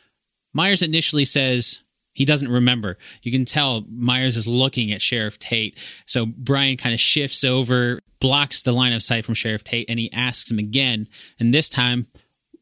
[0.54, 1.80] Myers initially says
[2.14, 2.96] he doesn't remember.
[3.22, 5.78] You can tell Myers is looking at Sheriff Tate.
[6.06, 9.98] So Brian kind of shifts over, blocks the line of sight from Sheriff Tate, and
[9.98, 11.06] he asks him again.
[11.38, 12.08] And this time,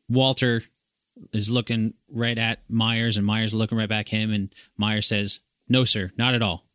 [0.08, 0.62] Walter
[1.32, 5.40] is looking right at Myers, and Myers looking right back at him, and Myers says,
[5.68, 6.66] "No, sir, not at all."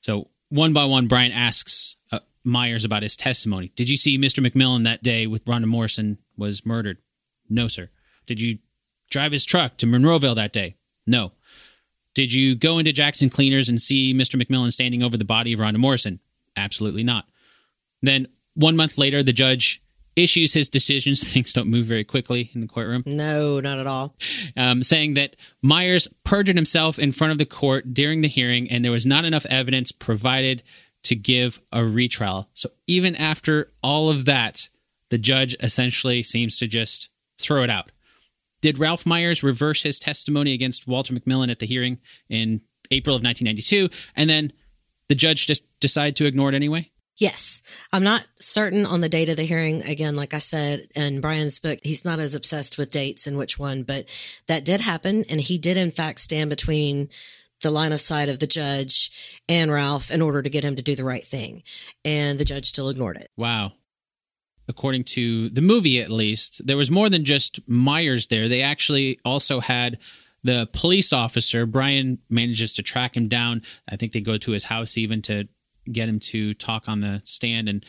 [0.00, 3.72] So one by one, Brian asks uh, Myers about his testimony.
[3.74, 4.44] Did you see Mr.
[4.44, 6.98] McMillian that day with Rhonda Morrison was murdered?
[7.48, 7.90] No, sir.
[8.26, 8.58] Did you
[9.10, 10.76] drive his truck to Monroeville that day?
[11.06, 11.32] No.
[12.14, 14.40] Did you go into Jackson Cleaners and see Mr.
[14.40, 16.20] McMillian standing over the body of Rhonda Morrison?
[16.56, 17.26] Absolutely not.
[18.00, 19.82] Then one month later, the judge
[20.16, 21.22] issues his decisions.
[21.32, 23.02] Things don't move very quickly in the courtroom.
[23.06, 24.16] No, not at all.
[24.56, 28.84] Um, saying that Myers perjured himself in front of the court during the hearing, and
[28.84, 30.62] there was not enough evidence provided
[31.04, 32.48] to give a retrial.
[32.54, 34.68] So even after all of that,
[35.10, 37.92] the judge essentially seems to just throw it out.
[38.60, 41.98] Did Ralph Myers reverse his testimony against Walter McMillian at the hearing
[42.28, 43.88] in April of 1992?
[44.16, 44.52] And then
[45.08, 46.90] the judge just decide to ignore it anyway?
[47.18, 47.62] Yes.
[47.92, 49.82] I'm not certain on the date of the hearing.
[49.82, 53.58] Again, like I said in Brian's book, he's not as obsessed with dates and which
[53.58, 54.04] one, but
[54.48, 55.24] that did happen.
[55.30, 57.08] And he did, in fact, stand between
[57.62, 60.82] the line of sight of the judge and Ralph in order to get him to
[60.82, 61.62] do the right thing.
[62.04, 63.30] And the judge still ignored it.
[63.36, 63.72] Wow.
[64.68, 68.48] According to the movie, at least, there was more than just Myers there.
[68.48, 69.98] They actually also had
[70.42, 71.66] the police officer.
[71.66, 73.62] Brian manages to track him down.
[73.88, 75.48] I think they go to his house even to
[75.90, 77.68] get him to talk on the stand.
[77.68, 77.84] And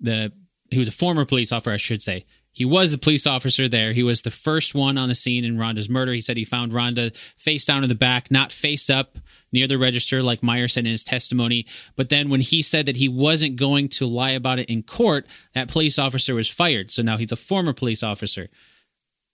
[0.00, 0.32] the
[0.70, 2.24] he was a former police officer, I should say.
[2.54, 3.94] He was a police officer there.
[3.94, 6.12] He was the first one on the scene in Rhonda's murder.
[6.12, 9.16] He said he found Rhonda face down in the back, not face up
[9.52, 11.66] near the register, like Meyer said in his testimony.
[11.96, 15.26] But then when he said that he wasn't going to lie about it in court,
[15.54, 16.90] that police officer was fired.
[16.90, 18.48] So now he's a former police officer.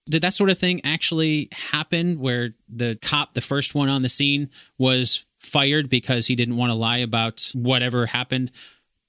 [0.09, 4.09] Did that sort of thing actually happen where the cop, the first one on the
[4.09, 8.51] scene, was fired because he didn't want to lie about whatever happened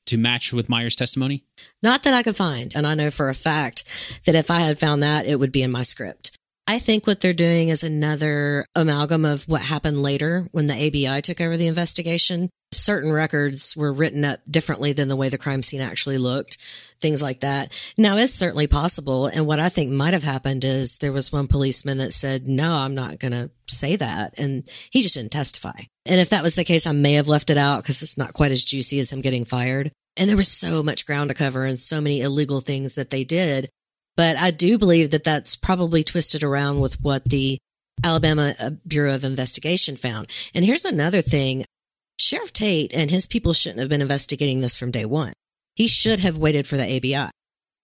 [0.08, 1.44] to match with Meyer's testimony?
[1.84, 2.76] Not that I could find.
[2.76, 3.84] And I know for a fact
[4.26, 6.36] that if I had found that, it would be in my script.
[6.68, 11.22] I think what they're doing is another amalgam of what happened later when the ABI
[11.22, 12.50] took over the investigation.
[12.72, 16.58] Certain records were written up differently than the way the crime scene actually looked,
[17.00, 17.72] things like that.
[17.98, 19.28] Now, it's certainly possible.
[19.28, 22.74] And what I think might have happened is there was one policeman that said, No,
[22.74, 24.38] I'm not going to say that.
[24.38, 25.82] And he just didn't testify.
[26.06, 28.34] And if that was the case, I may have left it out because it's not
[28.34, 29.92] quite as juicy as him getting fired.
[30.18, 33.24] And there was so much ground to cover and so many illegal things that they
[33.24, 33.70] did
[34.20, 37.58] but I do believe that that's probably twisted around with what the
[38.04, 40.28] Alabama uh, Bureau of Investigation found.
[40.54, 41.64] And here's another thing.
[42.20, 45.34] Sheriff Tate and his people shouldn't have been investigating this from day one.
[45.76, 47.32] He should have waited for the ABI.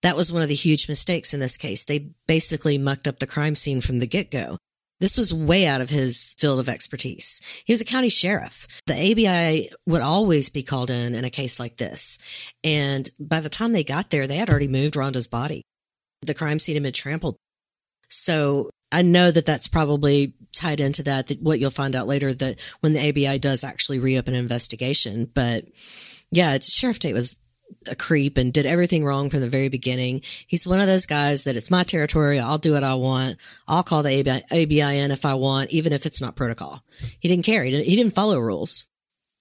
[0.02, 1.86] That was one of the huge mistakes in this case.
[1.86, 4.58] They basically mucked up the crime scene from the get go.
[5.00, 7.42] This was way out of his field of expertise.
[7.66, 8.68] He was a county sheriff.
[8.86, 12.18] The ABI would always be called in in a case like this.
[12.64, 15.64] And by the time they got there, they had already moved Rhonda's body
[16.26, 17.38] the crime scene had been trampled.
[18.10, 22.34] So I know that that's probably tied into that, that what you'll find out later
[22.34, 25.30] that when the ABI does actually reopen an investigation.
[25.34, 25.66] But
[26.32, 27.38] yeah, Sheriff Tate was
[27.90, 30.22] a creep and did everything wrong from the very beginning.
[30.48, 32.40] He's one of those guys that it's my territory.
[32.40, 33.38] I'll do what I want.
[33.68, 36.84] I'll call the ABI, ABI in if I want, even if it's not protocol.
[37.20, 37.64] He didn't care.
[37.64, 38.88] He didn't, he didn't follow rules.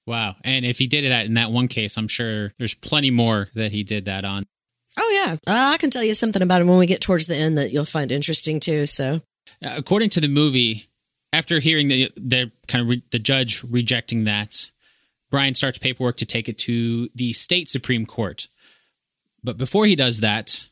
[0.06, 0.36] Wow.
[0.44, 3.72] And if he did it in that one case, I'm sure there's plenty more that
[3.72, 4.44] he did that on.
[4.96, 7.36] Oh yeah, uh, I can tell you something about him when we get towards the
[7.36, 8.86] end that you'll find interesting too.
[8.86, 9.22] So,
[9.64, 10.86] uh, according to the movie,
[11.35, 14.70] after hearing the the kind of re- the judge rejecting that,
[15.30, 18.47] Brian starts paperwork to take it to the state supreme court.
[19.43, 20.68] But before he does that,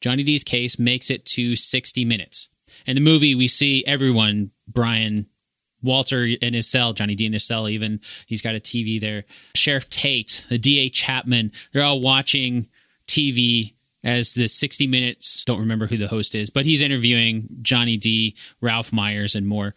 [0.00, 2.48] Johnny D's case makes it to 60 minutes.
[2.86, 5.26] In the movie, we see everyone, Brian,
[5.82, 8.00] Walter in his cell, Johnny D in his cell, even.
[8.26, 9.24] He's got a TV there.
[9.54, 12.68] Sheriff Tate, the DA Chapman, they're all watching
[13.06, 15.44] TV as the 60 minutes.
[15.44, 19.74] Don't remember who the host is, but he's interviewing Johnny D, Ralph Myers, and more.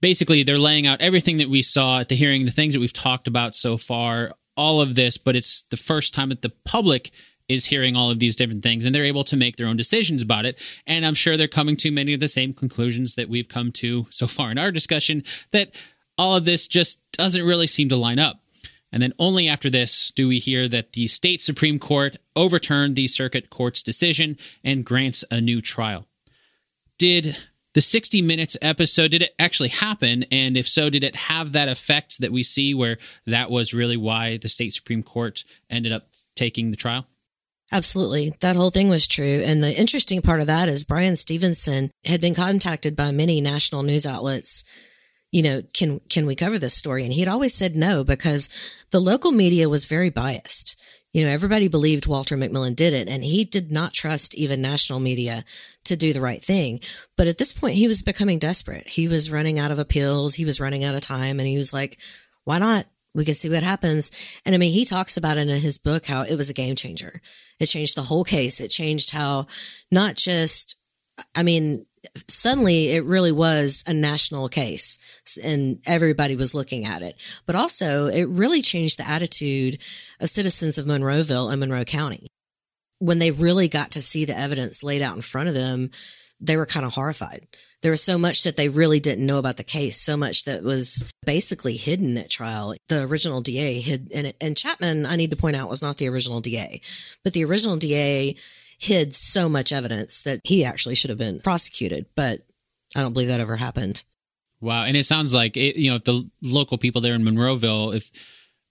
[0.00, 2.92] Basically, they're laying out everything that we saw at the hearing, the things that we've
[2.92, 7.10] talked about so far, all of this, but it's the first time that the public
[7.48, 10.22] is hearing all of these different things and they're able to make their own decisions
[10.22, 10.60] about it.
[10.86, 14.06] And I'm sure they're coming to many of the same conclusions that we've come to
[14.10, 15.22] so far in our discussion
[15.52, 15.74] that
[16.18, 18.41] all of this just doesn't really seem to line up.
[18.92, 23.08] And then only after this do we hear that the state Supreme Court overturned the
[23.08, 26.06] circuit court's decision and grants a new trial.
[26.98, 27.36] Did
[27.74, 31.68] the 60 minutes episode did it actually happen and if so did it have that
[31.68, 36.08] effect that we see where that was really why the state supreme court ended up
[36.36, 37.06] taking the trial
[37.74, 38.34] Absolutely.
[38.40, 39.42] That whole thing was true.
[39.46, 43.82] And the interesting part of that is Bryan Stevenson had been contacted by many national
[43.82, 44.62] news outlets
[45.32, 47.04] you know, can can we cover this story?
[47.04, 48.48] And he'd always said no because
[48.90, 50.78] the local media was very biased.
[51.12, 55.00] You know, everybody believed Walter McMillian did it, and he did not trust even national
[55.00, 55.44] media
[55.84, 56.80] to do the right thing.
[57.16, 58.88] But at this point, he was becoming desperate.
[58.88, 60.34] He was running out of appeals.
[60.34, 61.98] He was running out of time, and he was like,
[62.44, 62.86] "Why not?
[63.14, 64.10] We can see what happens."
[64.44, 66.76] And I mean, he talks about it in his book how it was a game
[66.76, 67.20] changer.
[67.58, 68.60] It changed the whole case.
[68.60, 69.46] It changed how
[69.90, 70.78] not just,
[71.34, 71.86] I mean,
[72.28, 77.20] suddenly it really was a national case and everybody was looking at it.
[77.46, 79.78] But also, it really changed the attitude
[80.20, 82.28] of citizens of Monroeville and Monroe County.
[82.98, 85.90] When they really got to see the evidence laid out in front of them,
[86.40, 87.46] they were kind of horrified.
[87.82, 90.62] There was so much that they really didn't know about the case, so much that
[90.62, 92.74] was basically hidden at trial.
[92.88, 96.08] The original DA hid, and, and Chapman, I need to point out, was not the
[96.08, 96.80] original DA,
[97.24, 98.36] but the original DA
[98.82, 102.04] hid so much evidence that he actually should have been prosecuted.
[102.16, 102.40] But
[102.96, 104.02] I don't believe that ever happened.
[104.60, 104.84] Wow.
[104.84, 108.10] And it sounds like, it, you know, if the local people there in Monroeville, if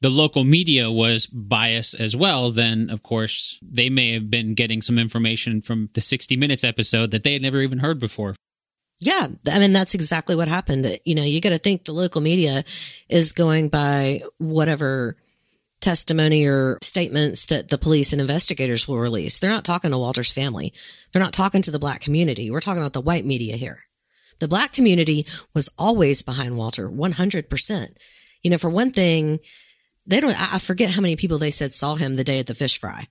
[0.02, 4.82] the local media was biased as well, then of course they may have been getting
[4.82, 8.36] some information from the 60 Minutes episode that they had never even heard before.
[9.00, 11.00] Yeah, I mean that's exactly what happened.
[11.06, 12.64] You know, you got to think the local media
[13.10, 15.16] is going by whatever
[15.82, 19.40] testimony or statements that the police and investigators will release.
[19.40, 20.74] They're not talking to Walter's family.
[21.12, 22.50] They're not talking to the black community.
[22.50, 23.84] We're talking about the white media here.
[24.40, 27.98] The black community was always behind Walter, 100%.
[28.42, 29.40] You know, for one thing,
[30.06, 32.56] they don't, I forget how many people they said saw him the day at the
[32.56, 33.08] fish fry.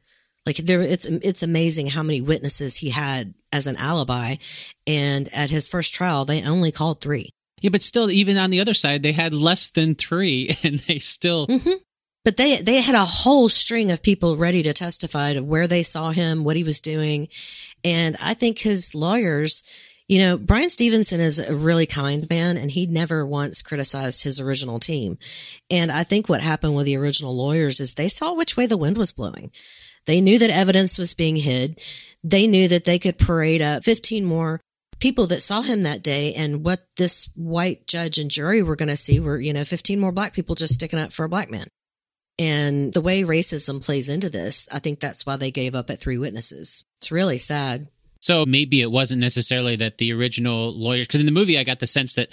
[0.46, 4.36] Like there, it's, it's amazing how many witnesses he had as an alibi.
[4.86, 7.30] And at his first trial, they only called three.
[7.60, 10.98] Yeah, but still, even on the other side, they had less than three and they
[10.98, 11.46] still.
[11.46, 11.70] Mm-hmm.
[12.24, 15.82] But they, they had a whole string of people ready to testify to where they
[15.82, 17.28] saw him, what he was doing.
[17.82, 19.62] And I think his lawyers,
[20.06, 24.38] you know, Bryan Stevenson is a really kind man and he never once criticized his
[24.38, 25.16] original team.
[25.70, 28.76] And I think what happened with the original lawyers is they saw which way the
[28.76, 29.50] wind was blowing.
[30.06, 31.80] They knew that evidence was being hid.
[32.22, 34.60] They knew that they could parade up 15 more
[34.98, 38.88] people that saw him that day and what this white judge and jury were going
[38.88, 41.50] to see were, you know, 15 more black people just sticking up for a black
[41.50, 41.66] man.
[42.40, 45.98] And the way racism plays into this, I think that's why they gave up at
[45.98, 46.86] three witnesses.
[46.98, 47.88] It's really sad.
[48.20, 51.80] So maybe it wasn't necessarily that the original lawyers, because in the movie, I got
[51.80, 52.30] the sense that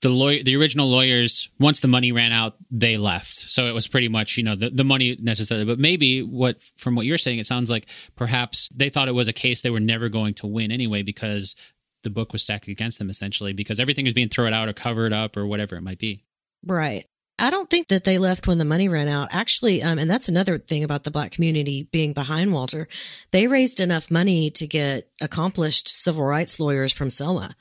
[0.00, 3.50] the lawyer, the original lawyers, once the money ran out, they left.
[3.50, 5.64] So it was pretty much, you know, the, the money necessarily.
[5.64, 9.26] But maybe what, from what you're saying, it sounds like perhaps they thought it was
[9.26, 11.56] a case they were never going to win anyway because
[12.04, 15.12] the book was stacked against them essentially because everything was being thrown out or covered
[15.12, 16.22] up or whatever it might be.
[16.64, 17.06] Right.
[17.42, 19.30] I don't think that they left when the money ran out.
[19.32, 22.86] Actually, um, and that's another thing about the black community being behind Walter.
[23.32, 27.56] They raised enough money to get accomplished civil rights lawyers from Selma.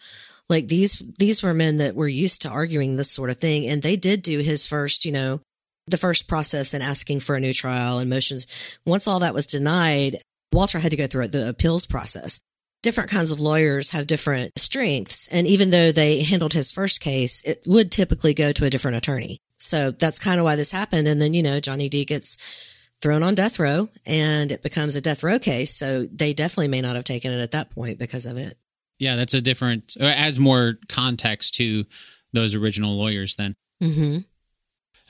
[0.47, 3.67] Like these, these were men that were used to arguing this sort of thing.
[3.67, 5.41] And they did do his first, you know,
[5.87, 8.45] the first process and asking for a new trial and motions.
[8.85, 10.19] Once all that was denied,
[10.53, 12.39] Walter had to go through the appeals process
[12.81, 15.27] different kinds of lawyers have different strengths.
[15.27, 18.97] And even though they handled his first case, it would typically go to a different
[18.97, 19.39] attorney.
[19.57, 21.07] So that's kind of why this happened.
[21.07, 22.37] And then, you know, Johnny D gets
[22.99, 25.73] thrown on death row and it becomes a death row case.
[25.73, 28.57] So they definitely may not have taken it at that point because of it.
[28.99, 31.85] Yeah, that's a different, it adds more context to
[32.33, 33.55] those original lawyers then.
[33.81, 34.19] Mm-hmm.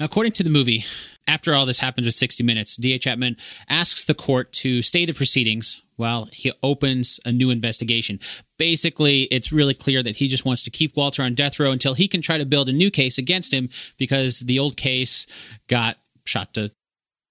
[0.02, 0.84] According to the movie,
[1.28, 2.98] after all this happens with 60 Minutes, D.A.
[2.98, 3.38] Chapman
[3.70, 8.20] asks the court to stay the proceedings while he opens a new investigation.
[8.58, 11.94] Basically, it's really clear that he just wants to keep Walter on death row until
[11.94, 15.28] he can try to build a new case against him because the old case
[15.68, 16.72] got shot to.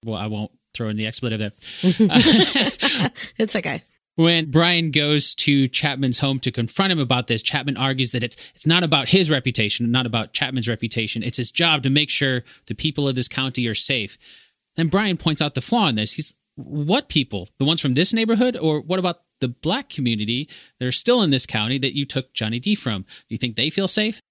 [0.05, 1.51] Well, I won't throw in the expletive there.
[3.37, 3.83] it's okay.
[4.21, 8.51] When Brian goes to Chapman's home to confront him about this, Chapman argues that it's
[8.53, 11.23] it's not about his reputation, not about Chapman's reputation.
[11.23, 14.19] It's his job to make sure the people of this county are safe.
[14.77, 16.13] And Brian points out the flaw in this.
[16.13, 17.49] He's what people?
[17.57, 20.47] The ones from this neighborhood, or what about the black community
[20.79, 23.01] that are still in this county that you took Johnny D from?
[23.01, 24.21] Do you think they feel safe?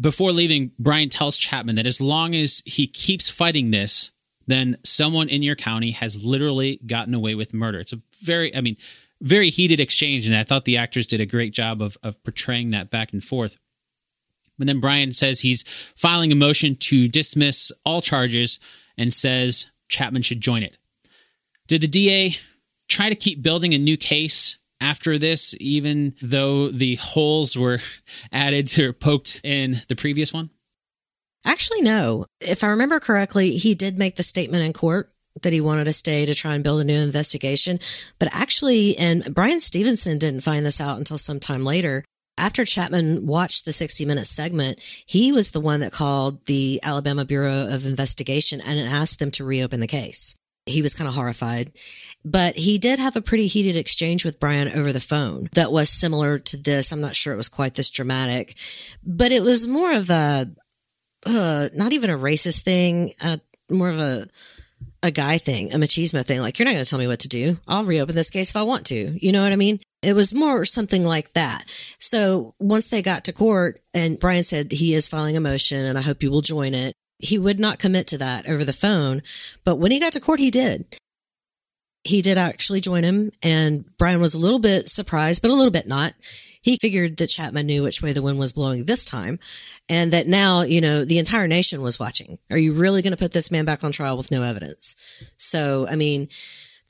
[0.00, 4.10] Before leaving, Brian tells Chapman that as long as he keeps fighting this,
[4.46, 7.80] then someone in your county has literally gotten away with murder.
[7.80, 8.76] It's a very, I mean,
[9.20, 12.70] very heated exchange, and I thought the actors did a great job of, of portraying
[12.70, 13.56] that back and forth.
[14.58, 15.64] But then Brian says he's
[15.96, 18.58] filing a motion to dismiss all charges
[18.98, 20.76] and says Chapman should join it.
[21.66, 22.36] Did the DA
[22.88, 27.78] try to keep building a new case after this, even though the holes were
[28.32, 30.50] added to poked in the previous one?
[31.44, 32.26] Actually, no.
[32.40, 35.10] If I remember correctly, he did make the statement in court
[35.42, 37.78] that he wanted to stay to try and build a new investigation.
[38.18, 42.04] But actually, and Bryan Stevenson didn't find this out until some time later.
[42.38, 47.24] After Chapman watched the 60 minute segment, he was the one that called the Alabama
[47.24, 51.72] Bureau of Investigation and asked them to reopen the case he was kind of horrified.
[52.24, 55.88] But he did have a pretty heated exchange with Brian over the phone that was
[55.90, 56.92] similar to this.
[56.92, 58.56] I'm not sure it was quite this dramatic,
[59.02, 60.50] but it was more of a,
[61.26, 63.38] uh, not even a racist thing, uh,
[63.70, 64.28] more of a,
[65.02, 66.40] a guy thing, a machismo thing.
[66.40, 67.58] Like, you're not going to tell me what to do.
[67.66, 69.18] I'll reopen this case if I want to.
[69.24, 69.80] You know what I mean?
[70.02, 71.64] It was more something like that.
[71.98, 75.96] So once they got to court and Brian said he is filing a motion and
[75.96, 79.22] I hope you will join it he would not commit to that over the phone.
[79.64, 80.98] But when he got to court, he did.
[82.02, 85.70] He did actually join him, and Brian was a little bit surprised, but a little
[85.70, 86.14] bit not.
[86.62, 89.38] He figured that Chapman knew which way the wind was blowing this time,
[89.88, 92.38] and that now, you know, the entire nation was watching.
[92.50, 94.96] Are you really going to put this man back on trial with no evidence?
[95.36, 96.28] So, I mean,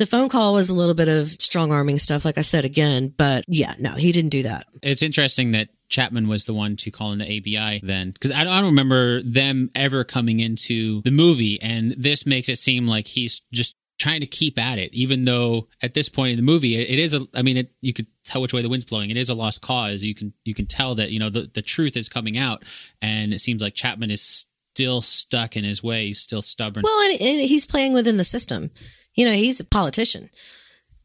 [0.01, 3.13] the phone call was a little bit of strong arming stuff, like I said again,
[3.17, 4.67] but yeah, no, he didn't do that.
[4.83, 8.45] It's interesting that Chapman was the one to call in the ABI then, because I,
[8.45, 13.43] don't remember them ever coming into the movie, and this makes it seem like he's
[13.53, 16.91] just trying to keep at it, even though at this point in the movie, it,
[16.91, 17.27] it is a.
[17.35, 19.11] I mean, it, you could tell which way the wind's blowing.
[19.11, 20.03] It is a lost cause.
[20.03, 22.65] You can you can tell that you know the the truth is coming out,
[23.01, 26.07] and it seems like Chapman is still stuck in his way.
[26.07, 26.83] He's still stubborn.
[26.83, 28.71] Well, and, and he's playing within the system.
[29.15, 30.31] You know, he's a politician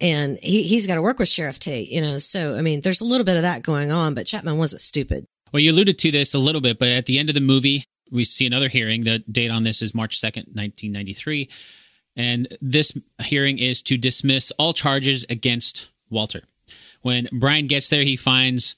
[0.01, 2.17] and he, he's got to work with Sheriff Tate, you know.
[2.19, 5.25] So, I mean, there's a little bit of that going on, but Chapman wasn't stupid.
[5.51, 7.85] Well, you alluded to this a little bit, but at the end of the movie,
[8.11, 9.03] we see another hearing.
[9.03, 11.49] The date on this is March 2nd, 1993.
[12.15, 12.91] And this
[13.21, 16.43] hearing is to dismiss all charges against Walter.
[17.01, 18.75] When Brian gets there, he finds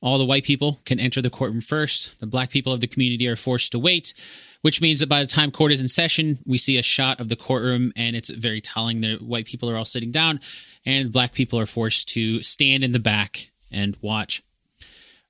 [0.00, 2.20] all the white people can enter the courtroom first.
[2.20, 4.14] The black people of the community are forced to wait
[4.62, 7.28] which means that by the time court is in session, we see a shot of
[7.28, 9.00] the courtroom and it's very telling.
[9.00, 10.40] The white people are all sitting down
[10.84, 14.42] and black people are forced to stand in the back and watch.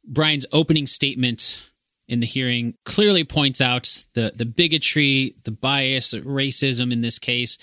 [0.04, 1.69] Brian's opening statement
[2.10, 7.56] in the hearing clearly points out the, the bigotry, the bias, racism in this case.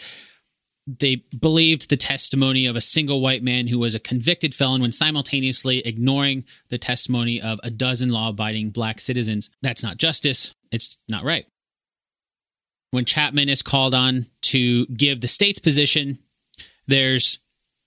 [0.87, 4.93] They believed the testimony of a single white man who was a convicted felon when
[4.93, 9.49] simultaneously ignoring the testimony of a dozen law abiding black citizens.
[9.61, 10.53] That's not justice.
[10.71, 11.45] It's not right
[12.91, 16.19] when Chapman is called on to give the state's position,
[16.87, 17.39] there's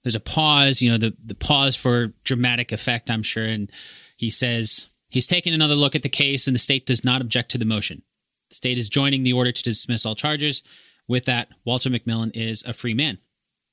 [0.03, 3.71] there's a pause, you know, the the pause for dramatic effect, I'm sure, and
[4.17, 7.51] he says he's taking another look at the case and the state does not object
[7.51, 8.03] to the motion.
[8.49, 10.63] The state is joining the order to dismiss all charges.
[11.07, 13.19] With that, Walter McMillian is a free man.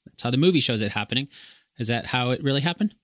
[0.05, 1.27] That's how the movie shows it happening.
[1.77, 2.95] Is that how it really happened?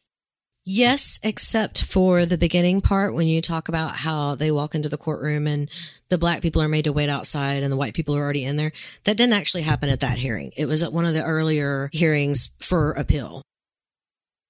[0.66, 4.98] Yes, except for the beginning part when you talk about how they walk into the
[4.98, 5.70] courtroom and
[6.08, 8.56] the black people are made to wait outside and the white people are already in
[8.56, 8.72] there.
[9.04, 10.54] That didn't actually happen at that hearing.
[10.56, 13.42] It was at one of the earlier hearings for appeal.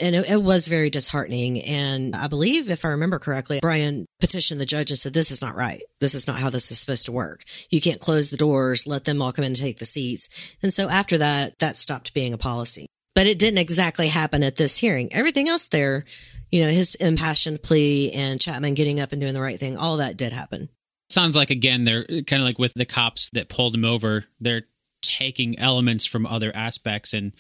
[0.04, 1.62] And it, it was very disheartening.
[1.62, 5.42] And I believe, if I remember correctly, Brian petitioned the judge and said, This is
[5.42, 5.82] not right.
[6.00, 7.44] This is not how this is supposed to work.
[7.70, 10.56] You can't close the doors, let them all come in and take the seats.
[10.62, 14.56] And so after that, that stopped being a policy but it didn't exactly happen at
[14.56, 15.14] this hearing.
[15.14, 16.06] Everything else there,
[16.52, 19.98] you know, his impassioned plea and Chapman getting up and doing the right thing, all
[19.98, 20.70] that did happen.
[21.10, 24.26] Sounds like again they're kind of like with the cops that pulled him over.
[24.40, 24.64] They're
[25.02, 27.34] taking elements from other aspects and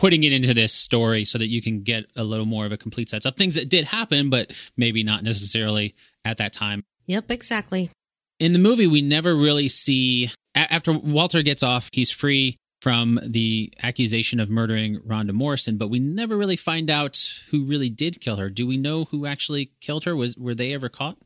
[0.00, 2.78] putting it into this story so that you can get a little more of a
[2.78, 5.94] complete sense of things that did happen, but maybe not necessarily
[6.24, 6.82] at that time.
[7.04, 7.90] Yep, exactly.
[8.38, 13.74] In the movie, we never really see after Walter gets off, he's free from the
[13.82, 18.36] accusation of murdering Rhonda Morrison, but we never really find out who really did kill
[18.36, 18.48] her.
[18.48, 20.16] Do we know who actually killed her?
[20.16, 21.18] Was were they ever caught?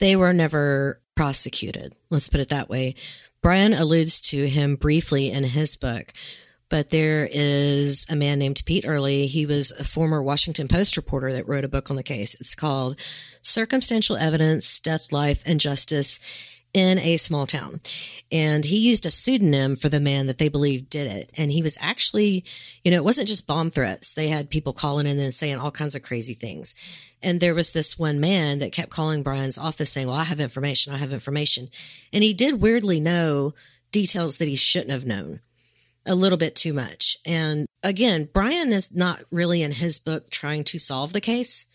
[0.00, 1.94] They were never prosecuted.
[2.08, 2.94] Let's put it that way.
[3.42, 6.14] Brian alludes to him briefly in his book,
[6.68, 9.26] but there is a man named Pete Earley.
[9.26, 12.34] He was a former Washington Post reporter that wrote a book on the case.
[12.40, 12.98] It's called
[13.42, 16.18] Circumstantial Evidence, Death, Life, and Justice
[16.74, 17.80] in a small town.
[18.30, 21.30] And he used a pseudonym for the man that they believed did it.
[21.38, 22.44] And he was actually,
[22.84, 24.12] you know, it wasn't just bomb threats.
[24.12, 26.74] They had people calling in and saying all kinds of crazy things.
[27.22, 30.38] And there was this one man that kept calling Brian's office saying, Well, I have
[30.38, 30.92] information.
[30.92, 31.70] I have information.
[32.12, 33.54] And he did weirdly know
[33.90, 35.40] details that he shouldn't have known
[36.06, 37.16] a little bit too much.
[37.26, 41.66] And again, Brian is not really in his book trying to solve the case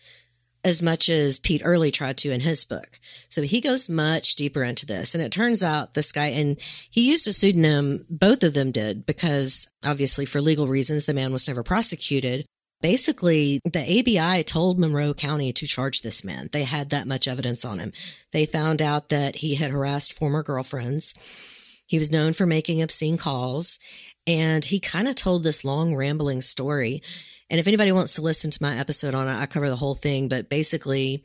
[0.64, 3.00] as much as Pete Earley tried to in his book.
[3.28, 5.14] So he goes much deeper into this.
[5.14, 6.56] And it turns out this guy, and
[6.90, 11.32] he used a pseudonym, both of them did, because obviously for legal reasons, the man
[11.32, 12.46] was never prosecuted.
[12.80, 16.48] Basically, the ABI told Monroe County to charge this man.
[16.52, 17.92] They had that much evidence on him.
[18.32, 21.14] They found out that he had harassed former girlfriends.
[21.86, 23.78] He was known for making obscene calls.
[24.26, 27.02] And he kind of told this long, rambling story
[27.52, 29.94] and if anybody wants to listen to my episode on it, I cover the whole
[29.94, 30.28] thing.
[30.28, 31.22] But basically,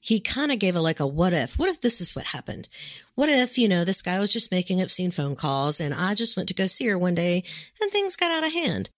[0.00, 1.58] he kind of gave a like a what if?
[1.58, 2.70] What if this is what happened?
[3.14, 6.34] What if, you know, this guy was just making obscene phone calls and I just
[6.34, 7.44] went to go see her one day
[7.82, 8.88] and things got out of hand?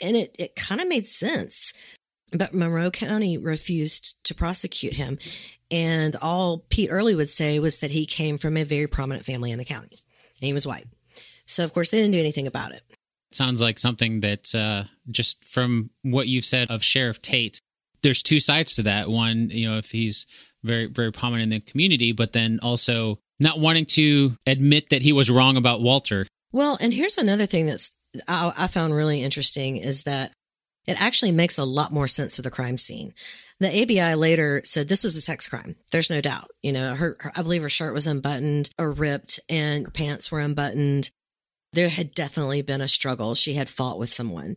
[0.00, 1.74] And it, it kind of made sense.
[2.32, 5.18] But Monroe County refused to prosecute him.
[5.70, 9.52] And all Pete Earley would say was that he came from a very prominent family
[9.52, 9.98] in the county
[10.40, 10.86] and he was white.
[11.48, 12.82] So, of course, they didn't do anything about it.
[13.32, 17.58] Sounds like something that uh, just from what you've said of Sheriff Tate,
[18.02, 19.08] there's two sides to that.
[19.08, 20.26] One, you know, if he's
[20.62, 25.12] very, very prominent in the community, but then also not wanting to admit that he
[25.12, 26.26] was wrong about Walter.
[26.52, 27.96] Well, and here's another thing that's
[28.26, 30.32] I, I found really interesting is that
[30.86, 33.12] it actually makes a lot more sense for the crime scene.
[33.60, 35.76] The ABI later said this was a sex crime.
[35.92, 36.48] There's no doubt.
[36.62, 40.30] You know, her, her, I believe her shirt was unbuttoned or ripped and her pants
[40.30, 41.10] were unbuttoned
[41.78, 43.36] there had definitely been a struggle.
[43.36, 44.56] She had fought with someone.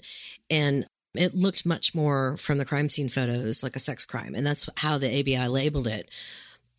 [0.49, 4.45] And It looked much more from the crime scene photos like a sex crime, and
[4.45, 6.09] that's how the ABI labeled it.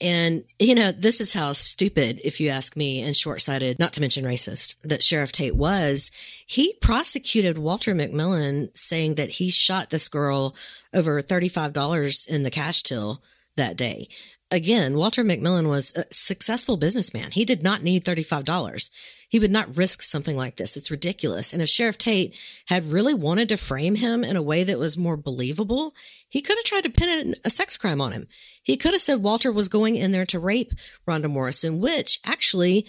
[0.01, 3.93] And, you know, this is how stupid, if you ask me, and short sighted, not
[3.93, 6.11] to mention racist, that Sheriff Tate was.
[6.47, 10.57] He prosecuted Walter McMillian saying that he shot this girl
[10.93, 13.23] over $35 in the cash till
[13.57, 14.09] that day.
[14.53, 17.31] Again, Walter McMillian was a successful businessman.
[17.31, 18.91] He did not need $35.
[19.27, 20.77] He would not risk something like this.
[20.77, 21.55] It's ridiculous.
[21.55, 22.37] And if Sheriff Tate
[22.67, 25.95] had really wanted to frame him in a way that was more believable,
[26.29, 28.27] he could have tried to pin a sex crime on him.
[28.63, 30.75] He could have said Walter was going in there to rape
[31.09, 32.87] Rhonda Morrison, which actually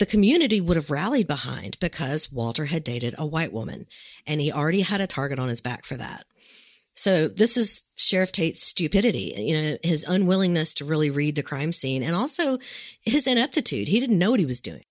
[0.00, 3.86] the community would have rallied behind because Walter had dated a white woman
[4.26, 6.26] and he already had a target on his back for that.
[6.96, 11.72] So this is Sheriff Tate's stupidity, you know, his unwillingness to really read the crime
[11.72, 12.58] scene and also
[13.02, 13.88] his ineptitude.
[13.88, 14.82] He didn't know what he was doing.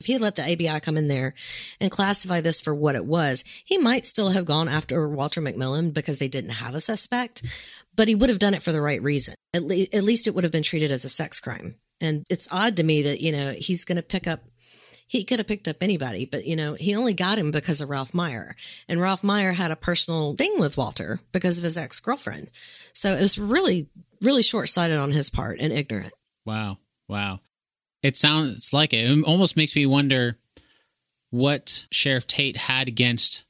[0.00, 1.34] If he had let the ABI come in there
[1.80, 5.94] and classify this for what it was, he might still have gone after Walter McMillian
[5.94, 7.46] because they didn't have a suspect,
[7.94, 9.36] but he would have done it for the right reason.
[9.54, 11.76] At, le- at least it would have been treated as a sex crime.
[12.00, 14.42] And it's odd to me that, you know, he's going to pick up
[15.12, 17.90] he could have picked up anybody, but you know, he only got him because of
[17.90, 18.56] Ralph Meyer.
[18.88, 22.50] And Ralph Meyer had a personal thing with Walter because of his ex girlfriend.
[22.94, 23.90] So it was really,
[24.22, 26.14] really short sighted on his part and ignorant.
[26.46, 26.78] Wow.
[27.10, 27.40] Wow.
[28.02, 29.10] It sounds like it.
[29.10, 30.38] It almost makes me wonder
[31.28, 33.44] what Sheriff Tate had against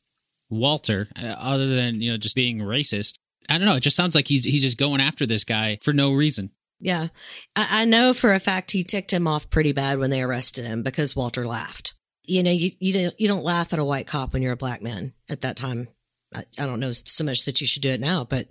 [0.50, 3.18] Walter, uh, other than you know just being racist.
[3.48, 3.76] I don't know.
[3.76, 6.50] It just sounds like he's he's just going after this guy for no reason.
[6.82, 7.08] Yeah,
[7.54, 10.64] I, I know for a fact he ticked him off pretty bad when they arrested
[10.64, 11.94] him because Walter laughed.
[12.24, 14.56] You know, you you don't you don't laugh at a white cop when you're a
[14.56, 15.88] black man at that time.
[16.34, 18.46] I, I don't know so much that you should do it now, but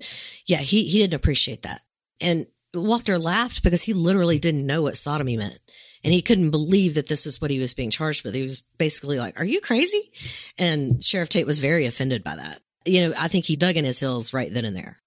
[0.45, 1.81] yeah, he he didn't appreciate that.
[2.21, 5.59] And Walter laughed because he literally didn't know what sodomy meant
[6.03, 8.33] and he couldn't believe that this is what he was being charged with.
[8.33, 10.11] He was basically like, "Are you crazy?"
[10.57, 12.61] And Sheriff Tate was very offended by that.
[12.85, 14.97] You know, I think he dug in his heels right then and there.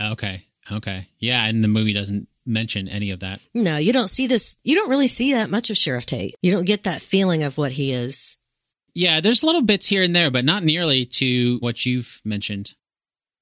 [0.00, 0.44] Okay.
[0.70, 1.08] Okay.
[1.18, 3.40] Yeah, and the movie doesn't mention any of that.
[3.54, 4.56] No, you don't see this.
[4.62, 6.34] You don't really see that much of Sheriff Tate.
[6.42, 8.38] You don't get that feeling of what he is.
[8.94, 12.74] Yeah, there's little bits here and there, but not nearly to what you've mentioned.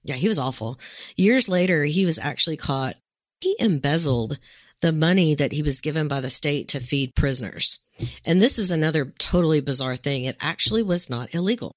[0.03, 0.78] Yeah, he was awful.
[1.16, 2.96] Years later, he was actually caught.
[3.40, 4.38] He embezzled
[4.80, 7.80] the money that he was given by the state to feed prisoners.
[8.24, 10.24] And this is another totally bizarre thing.
[10.24, 11.72] It actually was not illegal.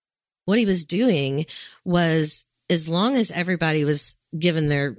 [0.46, 1.46] What he was doing
[1.84, 4.98] was as long as everybody was given their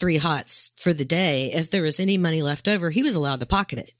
[0.00, 3.40] three hots for the day, if there was any money left over, he was allowed
[3.40, 3.92] to pocket it.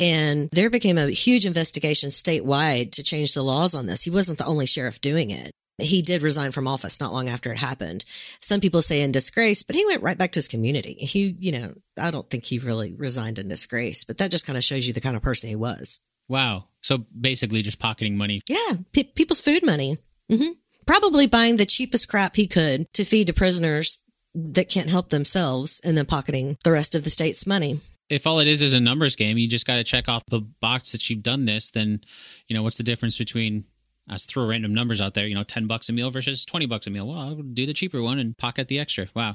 [0.00, 4.02] And there became a huge investigation statewide to change the laws on this.
[4.02, 5.52] He wasn't the only sheriff doing it.
[5.78, 8.04] He did resign from office not long after it happened.
[8.40, 10.94] Some people say in disgrace, but he went right back to his community.
[10.94, 14.56] He, you know, I don't think he really resigned in disgrace, but that just kind
[14.56, 16.00] of shows you the kind of person he was.
[16.28, 16.68] Wow.
[16.80, 18.40] So basically just pocketing money.
[18.48, 18.72] Yeah.
[18.92, 19.98] people's food money.
[20.30, 20.52] Mm-hmm.
[20.86, 24.02] Probably buying the cheapest crap he could to feed to prisoners
[24.36, 28.38] that can't help themselves and then pocketing the rest of the state's money if all
[28.38, 31.10] it is is a numbers game, you just got to check off the box that
[31.10, 31.70] you've done this.
[31.70, 32.02] Then,
[32.46, 33.64] you know, what's the difference between
[34.08, 36.86] I throw random numbers out there, you know, 10 bucks a meal versus 20 bucks
[36.86, 37.08] a meal.
[37.08, 39.08] Well, I'll do the cheaper one and pocket the extra.
[39.14, 39.34] Wow.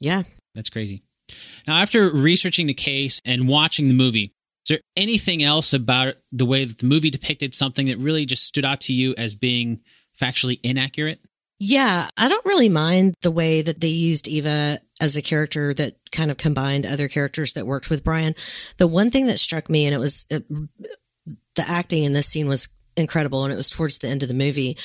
[0.00, 0.22] Yeah.
[0.54, 1.02] That's crazy.
[1.66, 4.32] Now, after researching the case and watching the movie,
[4.64, 8.44] is there anything else about the way that the movie depicted something that really just
[8.44, 9.80] stood out to you as being
[10.20, 11.20] factually inaccurate?
[11.62, 15.96] Yeah, I don't really mind the way that they used Eva as a character that
[16.10, 18.34] kind of combined other characters that worked with Brian.
[18.78, 22.48] The one thing that struck me, and it was it, the acting in this scene
[22.48, 23.44] was incredible.
[23.44, 24.78] And it was towards the end of the movie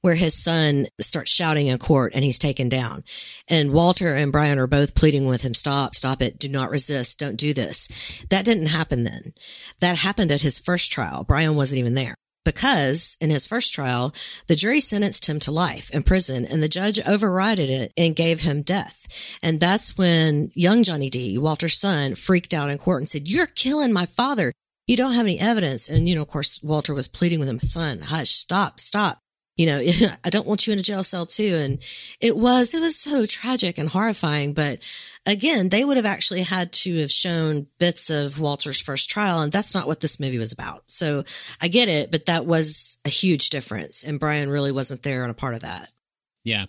[0.00, 3.04] where his son starts shouting in court and he's taken down.
[3.48, 6.38] And Walter and Brian are both pleading with him, stop, stop it.
[6.38, 7.18] Do not resist.
[7.18, 8.24] Don't do this.
[8.30, 9.34] That didn't happen then.
[9.80, 11.24] That happened at his first trial.
[11.24, 12.14] Brian wasn't even there
[12.44, 14.14] because in his first trial,
[14.46, 18.40] the jury sentenced him to life in prison and the judge overrided it and gave
[18.40, 19.06] him death.
[19.42, 23.46] And that's when young Johnny D, Walter's son, freaked out in court and said, you're
[23.46, 24.52] killing my father
[24.86, 25.88] you don't have any evidence.
[25.88, 29.21] And, you know, of course, Walter was pleading with him, son, hush, stop, stop.
[29.62, 31.54] You know, I don't want you in a jail cell too.
[31.54, 31.78] And
[32.20, 34.52] it was, it was so tragic and horrifying.
[34.52, 34.80] But
[35.24, 39.40] again, they would have actually had to have shown bits of Walter's first trial.
[39.40, 40.82] And that's not what this movie was about.
[40.88, 41.24] So
[41.60, 44.02] I get it, but that was a huge difference.
[44.02, 45.90] And Brian really wasn't there on a part of that.
[46.44, 46.66] Yeah.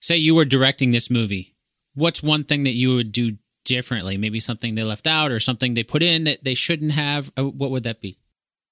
[0.00, 1.56] Say you were directing this movie.
[1.94, 4.16] What's one thing that you would do differently?
[4.16, 7.32] Maybe something they left out or something they put in that they shouldn't have?
[7.36, 8.18] Uh, what would that be?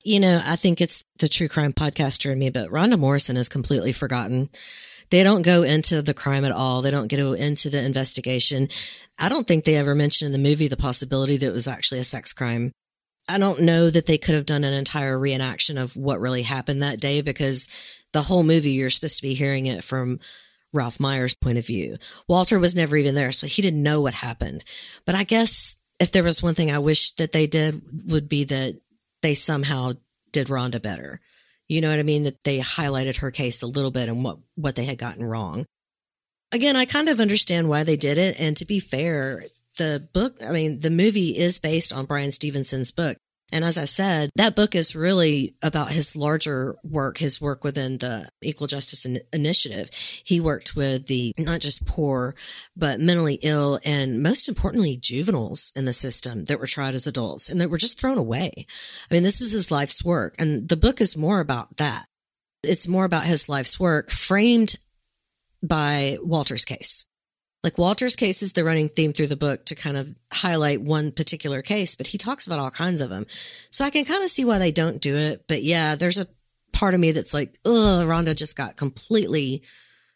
[0.06, 3.48] You know, I think it's the true crime podcaster in me, but Rhonda Morrison is
[3.48, 4.50] completely forgotten.
[5.10, 6.80] They don't go into the crime at all.
[6.80, 8.68] They don't go into the investigation.
[9.18, 11.98] I don't think they ever mentioned in the movie the possibility that it was actually
[11.98, 12.70] a sex crime.
[13.28, 16.84] I don't know that they could have done an entire reenaction of what really happened
[16.84, 17.68] that day because
[18.12, 20.20] the whole movie, you're supposed to be hearing it from
[20.72, 21.96] Ralph Myers' point of view.
[22.28, 24.64] Walter was never even there, so he didn't know what happened.
[25.04, 28.44] But I guess if there was one thing I wish that they did would be
[28.44, 28.80] that
[29.26, 29.92] they somehow
[30.30, 31.20] did Rhonda better.
[31.68, 32.22] You know what I mean?
[32.22, 35.66] That they highlighted her case a little bit and what, what they had gotten wrong.
[36.52, 38.38] Again, I kind of understand why they did it.
[38.38, 39.42] And to be fair,
[39.78, 43.16] the book, I mean, the movie is based on Bryan Stevenson's book.
[43.52, 47.98] And as I said, that book is really about his larger work, his work within
[47.98, 49.88] the Equal Justice Initiative.
[50.24, 52.34] He worked with the not just poor,
[52.76, 57.48] but mentally ill and most importantly, juveniles in the system that were tried as adults
[57.48, 58.66] and that were just thrown away.
[59.10, 60.34] I mean, this is his life's work.
[60.40, 62.06] And the book is more about that.
[62.64, 64.74] It's more about his life's work framed
[65.62, 67.06] by Walter's case.
[67.66, 71.10] Like Walter's case is the running theme through the book to kind of highlight one
[71.10, 73.26] particular case, but he talks about all kinds of them.
[73.70, 75.48] So I can kind of see why they don't do it.
[75.48, 76.28] But yeah, there's a
[76.72, 79.64] part of me that's like, ugh, Rhonda just got completely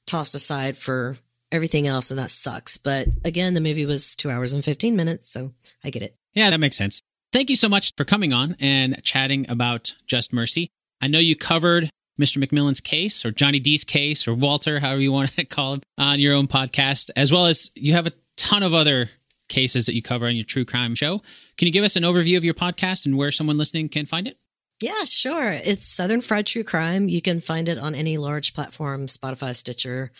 [0.07, 1.17] tossed aside for
[1.51, 2.77] everything else, and that sucks.
[2.77, 6.15] But again, the movie was two hours and 15 minutes, so I get it.
[6.35, 7.03] Yeah, that makes sense.
[7.33, 10.69] Thank you so much for coming on and chatting about Just Mercy.
[11.01, 11.91] I know you covered
[12.21, 12.43] Mr.
[12.43, 16.21] McMillian's case or Johnny D's case or Walter, however you want to call it, on
[16.21, 19.11] your own podcast, as well as you have a ton of other
[19.49, 21.23] cases that you cover on your true crime show.
[21.57, 24.27] Can you give us an overview of your podcast and where someone listening can find
[24.27, 24.39] it?
[24.81, 25.51] Yeah, sure.
[25.53, 27.09] It's Southern Fried True Crime.
[27.09, 30.11] You can find it on any large platform, Spotify, Stitcher,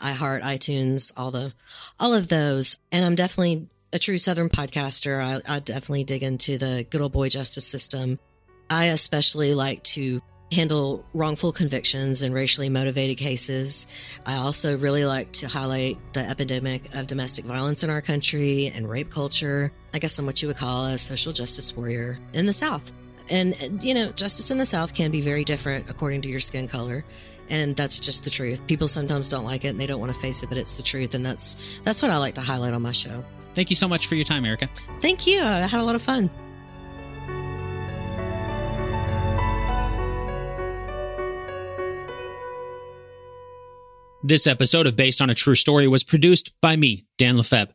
[0.00, 1.52] iHeart, iTunes, all the
[1.98, 2.76] all of those.
[2.92, 5.20] And I'm definitely a true Southern podcaster.
[5.20, 8.20] I, I definitely dig into the good old boy justice system.
[8.70, 10.22] I especially like to
[10.52, 13.86] handle wrongful convictions and racially motivated cases.
[14.26, 18.88] I also really like to highlight the epidemic of domestic violence in our country and
[18.88, 19.72] rape culture.
[19.92, 22.92] I guess I'm what you would call a social justice warrior in the South.
[23.30, 26.68] And, you know, justice in the South can be very different according to your skin
[26.68, 27.04] color.
[27.50, 28.66] And that's just the truth.
[28.66, 30.82] People sometimes don't like it and they don't want to face it, but it's the
[30.82, 31.14] truth.
[31.14, 33.24] And that's that's what I like to highlight on my show.
[33.54, 34.68] Thank you so much for your time, Erica.
[35.00, 35.40] Thank you.
[35.40, 36.30] I had a lot of fun.
[44.26, 47.74] This episode of Based on a True Story was produced by me, Dan Lefebvre.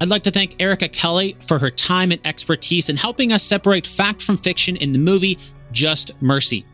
[0.00, 3.86] I'd like to thank Erica Kelly for her time and expertise in helping us separate
[3.86, 5.38] fact from fiction in the movie
[5.70, 6.66] Just Mercy.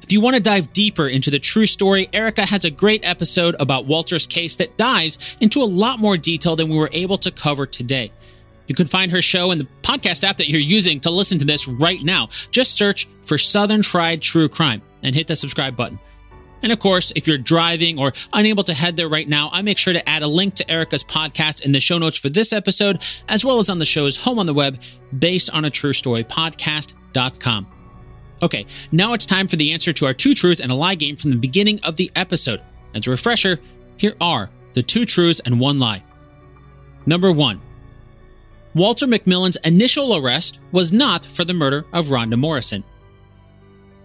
[0.00, 3.56] If you want to dive deeper into the true story, Erica has a great episode
[3.58, 7.32] about Walter's case that dives into a lot more detail than we were able to
[7.32, 8.12] cover today.
[8.68, 11.44] You can find her show in the podcast app that you're using to listen to
[11.44, 12.28] this right now.
[12.52, 15.98] Just search for Southern Fried True Crime and hit the subscribe button.
[16.62, 19.78] And of course, if you're driving or unable to head there right now, I make
[19.78, 23.02] sure to add a link to Erica's podcast in the show notes for this episode,
[23.28, 24.78] as well as on the show's home on the web,
[25.16, 27.66] based on a true story podcast.com.
[28.42, 31.16] Okay, now it's time for the answer to our two truths and a lie game
[31.16, 32.60] from the beginning of the episode.
[32.94, 33.60] As a refresher,
[33.96, 36.02] here are the two truths and one lie.
[37.06, 37.60] Number one
[38.74, 42.84] Walter McMillian's initial arrest was not for the murder of Rhonda Morrison.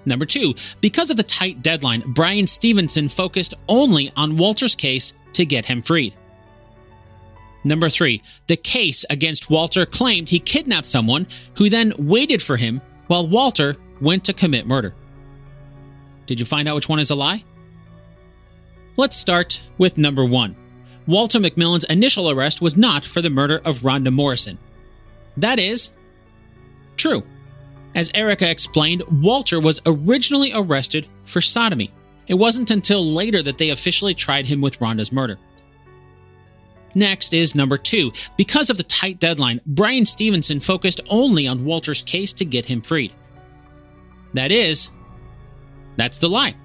[0.05, 5.45] Number two, because of the tight deadline, Bryan Stevenson focused only on Walter's case to
[5.45, 6.15] get him freed.
[7.63, 12.81] Number three, the case against Walter claimed he kidnapped someone who then waited for him
[13.07, 14.95] while Walter went to commit murder.
[16.25, 17.43] Did you find out which one is a lie?
[18.97, 20.55] Let's start with number one.
[21.07, 24.57] Walter McMillian's initial arrest was not for the murder of Rhonda Morrison.
[25.37, 25.91] That is
[26.97, 27.23] true.
[27.93, 31.91] As Erica explained, Walter was originally arrested for sodomy.
[32.27, 35.37] It wasn't until later that they officially tried him with Rhonda's murder.
[36.95, 38.11] Next is number two.
[38.37, 42.81] Because of the tight deadline, Bryan Stevenson focused only on Walter's case to get him
[42.81, 43.13] freed.
[44.33, 44.89] That is,
[45.97, 46.55] that's the lie.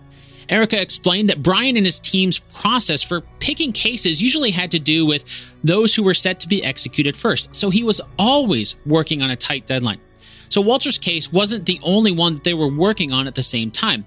[0.49, 5.05] Erica explained that Brian and his team's process for picking cases usually had to do
[5.05, 5.25] with
[5.65, 9.37] those who were set to be executed first, so he was always working on a
[9.37, 10.01] tight deadline.
[10.49, 13.71] So Walter's case wasn't the only one that they were working on at the same
[13.71, 14.05] time.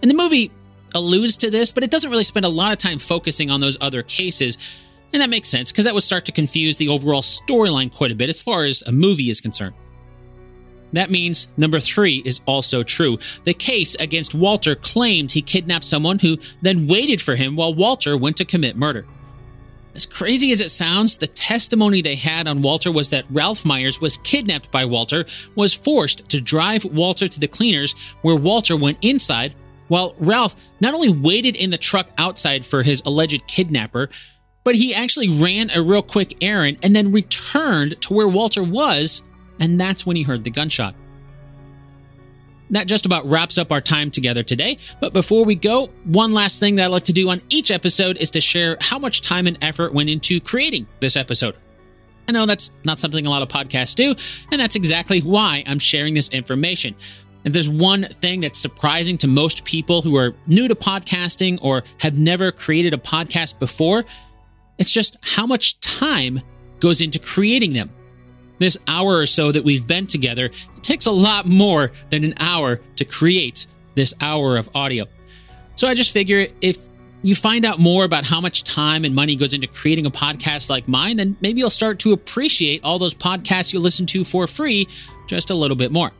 [0.00, 0.50] And the movie
[0.94, 3.76] alludes to this, but it doesn't really spend a lot of time focusing on those
[3.80, 4.58] other cases.
[5.12, 8.14] And that makes sense because that would start to confuse the overall storyline quite a
[8.14, 9.74] bit as far as a movie is concerned.
[10.92, 13.18] That means number three is also true.
[13.44, 18.16] The case against Walter claimed he kidnapped someone who then waited for him while Walter
[18.16, 19.06] went to commit murder.
[19.94, 24.00] As crazy as it sounds, the testimony they had on Walter was that Ralph Myers
[24.00, 28.98] was kidnapped by Walter, was forced to drive Walter to the cleaners, where Walter went
[29.02, 29.54] inside,
[29.88, 34.08] while Ralph not only waited in the truck outside for his alleged kidnapper,
[34.64, 39.22] but he actually ran a real quick errand and then returned to where Walter was,
[39.60, 40.94] and that's when he heard the gunshot.
[42.72, 44.78] That just about wraps up our time together today.
[45.00, 48.16] But before we go, one last thing that I like to do on each episode
[48.16, 51.54] is to share how much time and effort went into creating this episode.
[52.28, 54.14] I know that's not something a lot of podcasts do,
[54.50, 56.94] and that's exactly why I'm sharing this information.
[57.44, 61.82] If there's one thing that's surprising to most people who are new to podcasting or
[61.98, 64.04] have never created a podcast before,
[64.78, 66.42] it's just how much time
[66.80, 67.90] goes into creating them.
[68.62, 72.34] This hour or so that we've been together it takes a lot more than an
[72.36, 75.06] hour to create this hour of audio.
[75.74, 76.78] So I just figure if
[77.22, 80.70] you find out more about how much time and money goes into creating a podcast
[80.70, 84.46] like mine, then maybe you'll start to appreciate all those podcasts you listen to for
[84.46, 84.86] free
[85.26, 86.12] just a little bit more.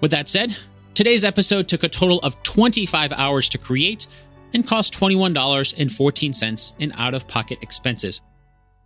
[0.00, 0.56] With that said,
[0.94, 4.06] today's episode took a total of 25 hours to create
[4.54, 8.22] and cost $21.14 in out of pocket expenses.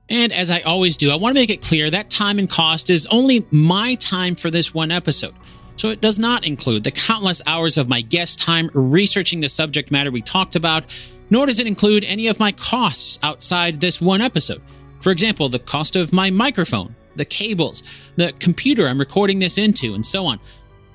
[0.09, 2.91] And as I always do, I want to make it clear that time and cost
[2.91, 5.35] is only my time for this one episode.
[5.77, 9.91] So it does not include the countless hours of my guest time researching the subject
[9.91, 10.85] matter we talked about,
[11.31, 14.63] nor does it include any of my costs outside this one episode.
[15.01, 17.83] For example, the cost of my microphone, the cables,
[18.17, 20.39] the computer I'm recording this into, and so on.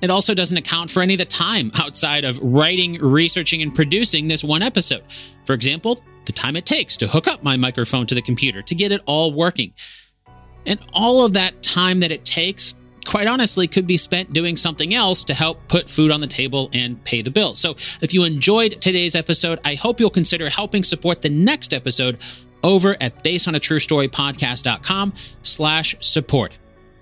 [0.00, 4.28] It also doesn't account for any of the time outside of writing, researching, and producing
[4.28, 5.04] this one episode.
[5.44, 8.74] For example, the time it takes to hook up my microphone to the computer to
[8.74, 9.72] get it all working.
[10.66, 12.74] And all of that time that it takes,
[13.06, 16.68] quite honestly, could be spent doing something else to help put food on the table
[16.72, 17.58] and pay the bills.
[17.58, 22.18] So if you enjoyed today's episode, I hope you'll consider helping support the next episode
[22.62, 26.52] over at basedonatruestorypodcast.com slash support.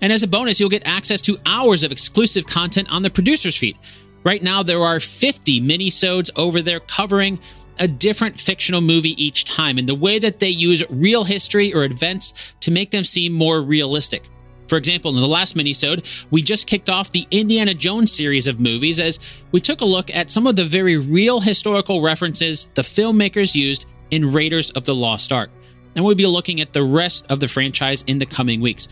[0.01, 3.57] And as a bonus, you'll get access to hours of exclusive content on the producer's
[3.57, 3.77] feed.
[4.23, 7.39] Right now, there are 50 minisodes over there covering
[7.79, 11.83] a different fictional movie each time and the way that they use real history or
[11.83, 14.29] events to make them seem more realistic.
[14.67, 18.59] For example, in the last minisode, we just kicked off the Indiana Jones series of
[18.59, 19.19] movies as
[19.51, 23.87] we took a look at some of the very real historical references the filmmakers used
[24.11, 25.49] in Raiders of the Lost Ark.
[25.95, 28.87] And we'll be looking at the rest of the franchise in the coming weeks.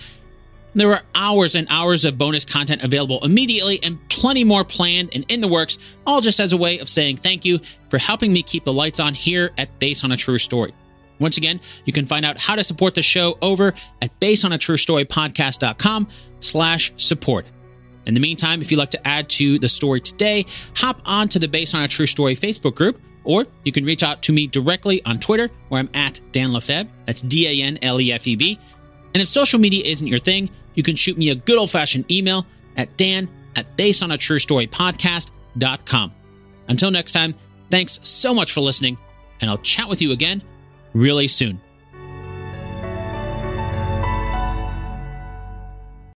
[0.73, 5.25] There are hours and hours of bonus content available immediately and plenty more planned and
[5.27, 7.59] in the works, all just as a way of saying thank you
[7.89, 10.73] for helping me keep the lights on here at Base on a True Story.
[11.19, 16.07] Once again, you can find out how to support the show over at basedonatruestorypodcast.com
[16.41, 17.45] slash support.
[18.05, 20.45] In the meantime, if you'd like to add to the story today,
[20.75, 24.03] hop on to the Based on a True Story Facebook group, or you can reach
[24.03, 26.89] out to me directly on Twitter, where I'm at Dan Lefebvre.
[27.05, 28.59] That's D A N L E F E B.
[29.17, 32.11] And if social media isn't your thing, you can shoot me a good old fashioned
[32.11, 32.45] email
[32.75, 36.13] at dan at basedonatruestorypodcast.com.
[36.67, 37.33] Until next time,
[37.71, 38.99] thanks so much for listening,
[39.41, 40.43] and I'll chat with you again
[40.93, 41.59] really soon.